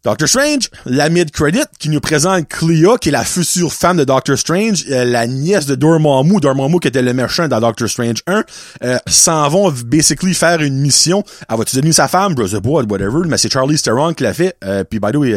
Doctor 0.06 0.28
Strange, 0.28 0.70
la 0.84 1.08
mid-credit, 1.08 1.64
qui 1.80 1.88
nous 1.88 1.98
présente 1.98 2.46
Clea, 2.48 2.96
qui 3.00 3.08
est 3.08 3.12
la 3.12 3.24
future 3.24 3.72
femme 3.72 3.96
de 3.96 4.04
Doctor 4.04 4.38
Strange, 4.38 4.84
euh, 4.88 5.04
la 5.04 5.26
nièce 5.26 5.66
de 5.66 5.74
Dormammu, 5.74 6.38
Dormammu 6.38 6.78
qui 6.78 6.86
était 6.86 7.02
le 7.02 7.12
méchant 7.12 7.48
dans 7.48 7.58
Doctor 7.58 7.88
Strange 7.88 8.22
1, 8.28 8.44
euh, 8.84 8.98
s'en 9.08 9.48
vont 9.48 9.72
basically 9.84 10.32
faire 10.32 10.62
une 10.62 10.78
mission. 10.78 11.24
Elle 11.50 11.58
va-tu 11.58 11.74
devenir 11.74 11.92
sa 11.92 12.06
femme? 12.06 12.36
Je 12.38 12.46
sais 12.46 12.60
pas, 12.60 12.68
whatever, 12.68 13.26
mais 13.26 13.36
c'est 13.36 13.52
Charlie 13.52 13.80
Theron 13.80 14.14
qui 14.14 14.22
l'a 14.22 14.32
fait, 14.32 14.54
euh, 14.62 14.84
puis 14.84 15.00
by 15.00 15.34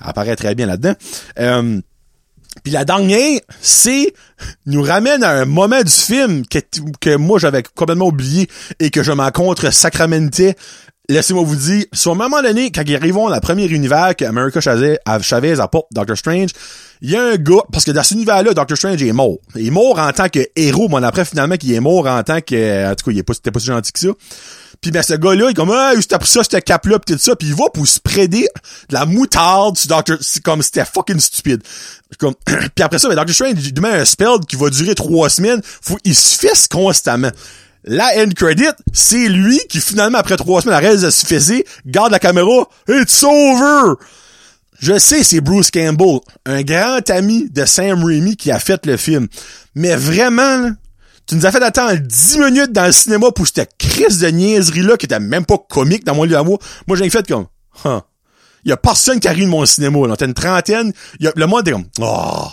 apparaît 0.00 0.36
très 0.36 0.54
bien 0.54 0.64
là-dedans. 0.64 0.94
Puis 2.62 2.72
la 2.72 2.84
dernière, 2.84 3.40
c'est 3.60 4.14
nous 4.66 4.82
ramène 4.82 5.24
à 5.24 5.30
un 5.30 5.44
moment 5.44 5.82
du 5.82 5.92
film 5.92 6.44
que, 6.46 7.16
moi 7.16 7.38
j'avais 7.38 7.62
complètement 7.62 8.06
oublié 8.06 8.48
et 8.78 8.90
que 8.90 9.02
je 9.02 9.12
m'en 9.12 9.30
contre 9.30 9.72
laissez-moi 11.08 11.44
vous 11.44 11.56
dire, 11.56 11.84
sur 11.92 12.12
un 12.12 12.14
moment 12.14 12.42
donné, 12.42 12.70
quand 12.70 12.82
ils 12.86 12.96
arrivent 12.96 13.14
dans 13.14 13.28
le 13.28 13.40
premier 13.40 13.66
univers 13.66 14.14
que 14.16 14.24
America 14.24 14.60
Chavez, 14.60 14.98
Chavez 15.20 15.60
apporte 15.60 15.86
Doctor 15.92 16.16
Strange, 16.16 16.50
il 17.02 17.10
y 17.10 17.16
a 17.16 17.22
un 17.22 17.36
gars, 17.36 17.62
parce 17.70 17.84
que 17.84 17.90
dans 17.90 18.02
cet 18.02 18.12
univers-là, 18.12 18.54
Doctor 18.54 18.76
Strange 18.76 19.02
est 19.02 19.12
mort. 19.12 19.36
Il 19.56 19.66
est 19.66 19.70
mort 19.70 19.98
en 19.98 20.10
tant 20.12 20.28
que 20.28 20.40
héros, 20.56 20.88
mais 20.88 21.06
après, 21.06 21.24
finalement, 21.24 21.56
qu'il 21.56 21.72
est 21.72 21.80
mort 21.80 22.06
en 22.06 22.22
tant 22.22 22.40
que, 22.40 22.90
en 22.90 22.94
tout 22.94 23.04
cas, 23.04 23.12
il 23.12 23.18
est 23.18 23.22
pas, 23.22 23.34
pas 23.34 23.60
si 23.60 23.66
gentil 23.66 23.92
que 23.92 24.00
ça. 24.00 24.08
Puis 24.80 24.90
ben 24.90 25.02
ce 25.02 25.14
gars-là, 25.14 25.46
il 25.46 25.50
est 25.52 25.54
comme 25.54 25.70
ah, 25.70 25.92
c'était 25.98 26.18
pour 26.18 26.26
ça, 26.26 26.42
c'était 26.42 26.60
cap-là, 26.60 26.98
pis 26.98 27.14
tout 27.14 27.18
ça, 27.18 27.34
puis 27.36 27.48
il 27.48 27.54
va 27.54 27.70
pour 27.72 27.86
spreader 27.86 28.46
de 28.90 28.94
la 28.94 29.06
moutarde 29.06 29.78
sur 29.78 29.88
Doctor... 29.88 30.18
C'est 30.20 30.42
comme 30.42 30.62
c'était 30.62 30.84
fucking 30.84 31.20
stupide. 31.20 31.62
Comme... 32.18 32.34
puis 32.44 32.82
après 32.82 32.98
ça, 32.98 33.08
ben, 33.08 33.14
Doctor 33.14 33.34
Strange, 33.34 33.54
il 33.64 33.72
demande 33.72 33.94
un 33.94 34.04
spell 34.04 34.40
qui 34.46 34.56
va 34.56 34.68
durer 34.68 34.94
trois 34.94 35.30
semaines. 35.30 35.62
Faut... 35.64 35.96
Il 36.04 36.14
se 36.14 36.38
fesse 36.38 36.68
constamment. 36.68 37.30
La 37.86 38.12
end 38.16 38.30
credit, 38.34 38.64
c'est 38.92 39.28
lui 39.28 39.60
qui 39.68 39.78
finalement, 39.80 40.18
après 40.18 40.36
trois 40.36 40.62
semaines, 40.62 40.76
arrête 40.76 41.00
de 41.00 41.10
se 41.10 41.26
fesser, 41.26 41.66
garde 41.84 42.12
la 42.12 42.18
caméra, 42.18 42.68
It's 42.88 43.22
over! 43.22 43.94
Je 44.80 44.98
sais, 44.98 45.22
c'est 45.22 45.40
Bruce 45.40 45.70
Campbell, 45.70 46.20
un 46.46 46.62
grand 46.62 47.08
ami 47.10 47.48
de 47.50 47.64
Sam 47.64 48.04
Raimi 48.04 48.36
qui 48.36 48.50
a 48.50 48.58
fait 48.58 48.84
le 48.86 48.96
film. 48.96 49.28
Mais 49.74 49.94
vraiment, 49.96 50.70
tu 51.26 51.36
nous 51.36 51.46
as 51.46 51.52
fait 51.52 51.62
attendre 51.62 51.96
10 51.96 52.38
minutes 52.38 52.72
dans 52.72 52.86
le 52.86 52.92
cinéma 52.92 53.30
pour 53.30 53.46
cette 53.46 53.76
crise 53.78 54.18
de 54.18 54.28
niaiserie-là 54.28 54.96
qui 54.96 55.06
était 55.06 55.20
même 55.20 55.46
pas 55.46 55.58
comique 55.58 56.04
dans 56.04 56.14
mon 56.14 56.24
lieu 56.24 56.36
à 56.36 56.42
moi. 56.42 56.58
Moi, 56.86 56.96
j'ai 56.96 57.08
fait 57.10 57.26
comme, 57.26 57.46
huh. 57.84 58.00
Il 58.64 58.70
y 58.70 58.72
a 58.72 58.78
personne 58.78 59.20
qui 59.20 59.28
arrive 59.28 59.44
de 59.44 59.50
mon 59.50 59.66
cinéma, 59.66 60.06
là. 60.08 60.16
T'as 60.16 60.26
une 60.26 60.34
trentaine. 60.34 60.92
Y 61.20 61.28
a, 61.28 61.32
le 61.36 61.46
monde 61.46 61.68
est 61.68 61.72
comme, 61.72 61.84
oh. 62.00 62.46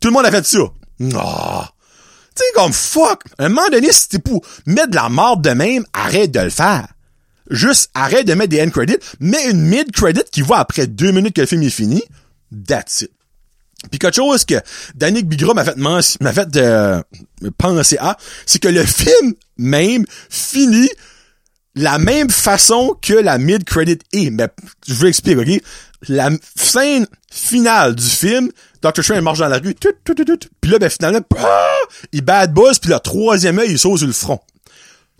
Tout 0.00 0.08
le 0.08 0.14
monde 0.14 0.26
a 0.26 0.30
fait 0.30 0.46
ça. 0.46 0.58
Oh. 0.60 1.62
Tu 2.38 2.44
sais, 2.44 2.52
comme, 2.54 2.72
fuck. 2.72 3.22
À 3.38 3.46
un 3.46 3.48
moment 3.48 3.68
donné, 3.70 3.90
si 3.90 4.08
t'es 4.08 4.18
pour 4.18 4.44
mettre 4.66 4.90
de 4.90 4.96
la 4.96 5.08
marde 5.08 5.42
de 5.42 5.50
même, 5.50 5.84
arrête 5.92 6.30
de 6.30 6.40
le 6.40 6.50
faire. 6.50 6.86
Juste, 7.50 7.90
arrête 7.94 8.26
de 8.26 8.34
mettre 8.34 8.50
des 8.50 8.62
end 8.62 8.70
credits, 8.70 8.98
mets 9.20 9.50
une 9.50 9.62
mid 9.62 9.90
credit 9.90 10.22
qui 10.30 10.42
va 10.42 10.58
après 10.58 10.86
deux 10.86 11.10
minutes 11.10 11.34
que 11.34 11.40
le 11.40 11.46
film 11.46 11.62
est 11.62 11.70
fini. 11.70 12.02
That's 12.66 13.02
it. 13.02 13.10
Puis 13.90 13.98
quelque 13.98 14.16
chose 14.16 14.44
que 14.44 14.56
Danick 14.94 15.26
Bigra 15.28 15.54
m'a 15.54 15.64
fait 15.64 15.76
m'a 15.76 16.32
fait 16.32 16.56
euh, 16.56 17.00
penser 17.56 17.96
à, 17.98 18.16
c'est 18.44 18.58
que 18.58 18.68
le 18.68 18.84
film 18.84 19.34
même 19.56 20.04
finit 20.28 20.90
la 21.74 21.98
même 21.98 22.28
façon 22.28 22.96
que 23.00 23.14
la 23.14 23.38
mid-credit 23.38 23.98
est. 24.12 24.30
Mais 24.30 24.48
je 24.86 24.94
vous 24.94 25.06
explique, 25.06 25.38
OK? 25.38 25.62
La 26.08 26.30
scène 26.56 27.06
finale 27.30 27.94
du 27.94 28.04
film, 28.04 28.50
Dr. 28.82 29.02
Strange 29.02 29.20
marche 29.22 29.38
dans 29.38 29.48
la 29.48 29.58
rue, 29.58 29.74
puis 29.74 30.70
là, 30.70 30.78
ben 30.78 30.88
finalement, 30.88 31.20
ah, 31.38 31.78
il 32.12 32.22
bad 32.22 32.52
buzz, 32.52 32.78
puis 32.78 32.90
le 32.90 32.98
troisième 33.00 33.58
œil, 33.58 33.72
il 33.72 33.78
saute 33.78 33.98
sur 33.98 34.06
le 34.06 34.12
front. 34.12 34.40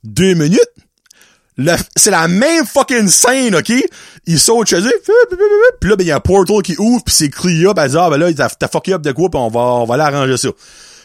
Deux 0.04 0.34
minutes, 0.34 0.70
c'est 1.96 2.10
la 2.10 2.28
même 2.28 2.64
fucking 2.64 3.08
scène, 3.08 3.56
OK? 3.56 3.72
Il 4.26 4.38
saute 4.38 4.68
chez 4.68 4.80
eux, 4.80 5.02
puis 5.80 5.90
là, 5.90 5.96
ben, 5.96 6.04
il 6.04 6.08
y 6.08 6.12
a 6.12 6.16
un 6.16 6.20
portal 6.20 6.62
qui 6.62 6.76
ouvre, 6.78 7.02
puis 7.04 7.14
c'est 7.14 7.24
elle 7.24 7.90
dit, 7.90 7.96
ah, 7.98 8.10
ben 8.10 8.16
là, 8.16 8.32
t'as 8.32 8.68
fucké 8.68 8.94
up 8.94 9.02
de 9.02 9.12
quoi, 9.12 9.28
puis 9.28 9.40
on 9.40 9.48
va, 9.48 9.60
on 9.60 9.84
va 9.84 9.94
aller 9.94 10.04
arranger 10.04 10.36
ça. 10.36 10.48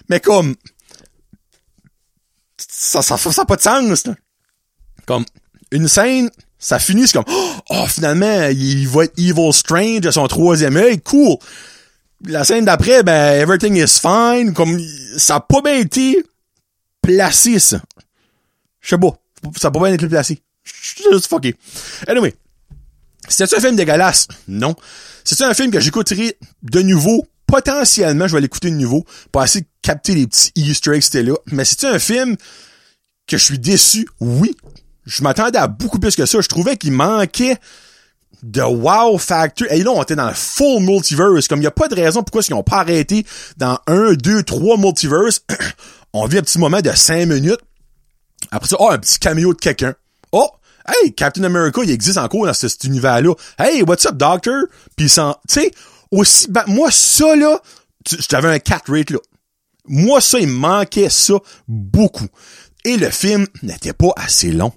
Mais 0.10 0.20
comme, 0.20 0.56
ça, 2.58 3.02
ça, 3.02 3.18
ça, 3.18 3.46
pas 3.46 3.56
de 3.56 3.62
sens, 3.62 4.06
là. 4.06 4.14
Comme, 5.06 5.26
une 5.72 5.88
scène, 5.88 6.30
ça 6.60 6.78
finit, 6.80 7.08
c'est 7.08 7.14
comme, 7.14 7.36
oh, 7.70 7.86
finalement, 7.88 8.48
il 8.50 8.88
va 8.88 9.06
être 9.06 9.18
Evil 9.18 9.52
Strange 9.52 10.06
à 10.06 10.12
son 10.12 10.28
troisième 10.28 10.78
œil, 10.78 11.02
cool. 11.02 11.38
La 12.26 12.44
scène 12.44 12.66
d'après, 12.66 13.04
ben, 13.04 13.40
everything 13.40 13.76
is 13.76 14.00
fine, 14.00 14.54
comme, 14.54 14.80
ça 15.18 15.36
a 15.36 15.40
pas 15.40 15.62
bien 15.62 15.78
été 15.78 16.24
placé, 17.02 17.60
ça. 17.60 17.82
Je 18.82 18.90
sais 18.90 18.98
pas 18.98 19.18
ça 19.58 19.72
peut 19.72 19.80
pas 19.80 19.86
bien 19.86 19.96
être 19.96 20.08
placé. 20.08 20.42
Juste 20.64 21.28
fucké. 21.28 21.56
Anyway. 22.08 22.34
C'était 23.28 23.56
un 23.56 23.60
film 23.60 23.76
dégueulasse? 23.76 24.28
Non. 24.48 24.76
C'est 25.24 25.42
un 25.42 25.54
film 25.54 25.72
que 25.72 25.80
j'écouterai 25.80 26.38
de 26.62 26.82
nouveau? 26.82 27.28
Potentiellement, 27.46 28.28
je 28.28 28.36
vais 28.36 28.42
l'écouter 28.42 28.72
de 28.72 28.76
nouveau 28.76 29.06
pour 29.32 29.44
essayer 29.44 29.62
de 29.62 29.68
capter 29.82 30.16
les 30.16 30.28
petits 30.28 30.52
easter 30.56 30.96
eggs 30.96 31.04
c'était 31.04 31.24
là. 31.24 31.36
Mais 31.48 31.66
c'est 31.66 31.84
un 31.86 32.00
film 32.00 32.36
que 33.28 33.38
je 33.38 33.44
suis 33.44 33.60
déçu? 33.60 34.08
Oui. 34.20 34.56
Je 35.06 35.22
m'attendais 35.24 35.60
à 35.60 35.68
beaucoup 35.68 36.00
plus 36.00 36.16
que 36.16 36.26
ça. 36.26 36.42
Je 36.42 36.48
trouvais 36.48 36.78
qu'il 36.78 36.94
manquait 36.94 37.58
de 38.44 38.62
wow 38.62 39.18
factor. 39.18 39.68
Et 39.72 39.84
là, 39.84 39.92
on 39.92 40.04
était 40.04 40.16
dans 40.16 40.28
le 40.28 40.34
full 40.34 40.82
multiverse. 40.84 41.48
Comme 41.48 41.60
il 41.60 41.64
n'y 41.64 41.68
a 41.68 41.72
pas 41.72 41.88
de 41.88 41.96
raison 41.96 42.24
pourquoi 42.24 42.42
ils 42.48 42.52
n'ont 42.52 42.64
pas 42.64 42.78
arrêté 42.78 43.26
dans 43.58 43.80
un, 43.88 44.14
deux, 44.14 44.44
trois 44.44 44.78
multiverse. 44.78 45.42
on 46.14 46.28
vit 46.28 46.38
un 46.38 46.42
petit 46.42 46.60
moment 46.60 46.82
de 46.82 46.92
cinq 46.92 47.28
minutes 47.28 47.62
après 48.52 48.68
ça, 48.68 48.76
oh, 48.80 48.90
un 48.90 48.98
petit 48.98 49.20
cameo 49.20 49.54
de 49.54 49.60
quelqu'un. 49.60 49.96
Oh, 50.32 50.50
hey, 50.88 51.14
Captain 51.14 51.44
America, 51.44 51.82
il 51.84 51.92
existe 51.92 52.18
encore 52.18 52.46
dans 52.46 52.54
cet 52.54 52.84
univers-là. 52.84 53.34
Hey, 53.58 53.84
what's 53.84 54.06
up, 54.06 54.16
Doctor? 54.16 54.66
Puis 54.96 55.10
sans, 55.10 55.34
tu 55.48 55.62
sais, 55.62 55.72
aussi, 56.12 56.48
ben, 56.50 56.64
moi, 56.68 56.92
ça, 56.92 57.36
là, 57.36 57.60
j'avais 58.30 58.50
un 58.50 58.60
cat 58.60 58.82
rate, 58.88 59.12
là. 59.12 59.20
Moi, 59.86 60.22
ça, 60.22 60.40
il 60.40 60.48
manquait 60.48 61.10
ça 61.10 61.34
beaucoup. 61.68 62.28
Et 62.86 62.96
le 62.98 63.10
film 63.10 63.48
n'était 63.64 63.94
pas 63.94 64.14
assez 64.16 64.52
long. 64.52 64.72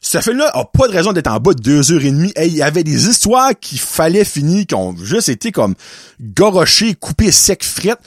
Ce 0.00 0.20
film-là 0.20 0.50
a 0.54 0.64
pas 0.64 0.88
de 0.88 0.92
raison 0.92 1.12
d'être 1.12 1.30
en 1.30 1.40
bas 1.40 1.54
de 1.54 1.62
deux 1.62 1.92
heures 1.92 2.04
et 2.04 2.10
demie. 2.10 2.32
Hey, 2.36 2.50
il 2.50 2.56
y 2.56 2.62
avait 2.62 2.84
des 2.84 3.08
histoires 3.08 3.52
qu'il 3.58 3.78
fallait 3.78 4.24
finir, 4.24 4.66
qui 4.66 4.74
ont 4.74 4.96
juste 4.96 5.28
été 5.28 5.52
comme 5.52 5.74
gorochées, 6.20 6.94
coupées 6.94 7.32
sec, 7.32 7.64
frettes 7.64 8.00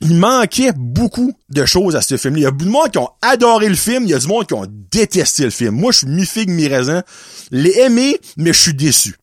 il 0.00 0.14
manquait 0.14 0.72
beaucoup 0.74 1.32
de 1.50 1.64
choses 1.64 1.96
à 1.96 2.02
ce 2.02 2.16
film-là. 2.16 2.40
Il 2.40 2.42
y 2.42 2.46
a 2.46 2.50
beaucoup 2.50 2.64
de 2.64 2.70
monde 2.70 2.90
qui 2.90 2.98
ont 2.98 3.10
adoré 3.22 3.68
le 3.68 3.74
film, 3.74 4.04
il 4.04 4.10
y 4.10 4.14
a 4.14 4.18
du 4.18 4.26
monde 4.26 4.46
qui 4.46 4.54
ont 4.54 4.66
détesté 4.90 5.44
le 5.44 5.50
film. 5.50 5.74
Moi, 5.74 5.92
je 5.92 5.98
suis 5.98 6.06
mi-figue, 6.06 6.50
mi-raisin. 6.50 7.02
Les 7.50 7.78
aimé, 7.78 8.18
mais 8.36 8.52
je 8.52 8.58
suis 8.58 8.74
déçu. 8.74 9.16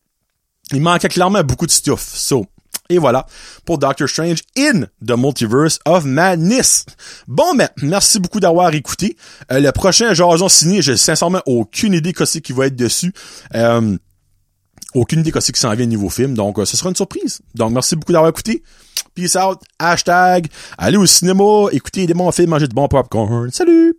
Il 0.72 0.80
manquait 0.80 1.08
clairement 1.08 1.42
beaucoup 1.44 1.66
de 1.66 1.70
stuff. 1.70 2.02
So, 2.14 2.46
et 2.88 2.98
voilà, 2.98 3.26
pour 3.64 3.78
Doctor 3.78 4.08
Strange 4.08 4.40
in 4.56 4.82
the 5.04 5.16
Multiverse 5.16 5.78
of 5.86 6.04
Madness. 6.04 6.84
Bon, 7.26 7.54
ben, 7.54 7.68
merci 7.82 8.20
beaucoup 8.20 8.40
d'avoir 8.40 8.74
écouté. 8.74 9.16
Euh, 9.52 9.60
le 9.60 9.72
prochain 9.72 10.14
Jason 10.14 10.48
Ciné, 10.48 10.82
j'ai 10.82 10.96
sincèrement 10.96 11.42
aucune 11.46 11.94
idée 11.94 12.12
ce 12.16 12.38
qui 12.38 12.52
va 12.52 12.66
être 12.66 12.76
dessus. 12.76 13.12
Euh, 13.54 13.96
aucune 14.94 15.20
idée 15.20 15.32
ce 15.38 15.52
qui 15.52 15.60
s'en 15.60 15.74
vient 15.74 15.86
niveau 15.86 16.08
film, 16.08 16.34
donc 16.34 16.58
euh, 16.58 16.64
ce 16.64 16.76
sera 16.76 16.88
une 16.88 16.96
surprise. 16.96 17.40
Donc, 17.54 17.72
merci 17.72 17.96
beaucoup 17.96 18.12
d'avoir 18.12 18.30
écouté. 18.30 18.62
Peace 19.14 19.36
out. 19.36 19.58
Hashtag. 19.78 20.46
Allez 20.78 20.96
au 20.96 21.06
cinéma, 21.06 21.66
écoutez 21.72 22.06
des 22.06 22.14
bons 22.14 22.30
films, 22.30 22.50
manger 22.50 22.68
de 22.68 22.74
bons 22.74 22.88
popcorn. 22.88 23.50
Salut! 23.50 23.96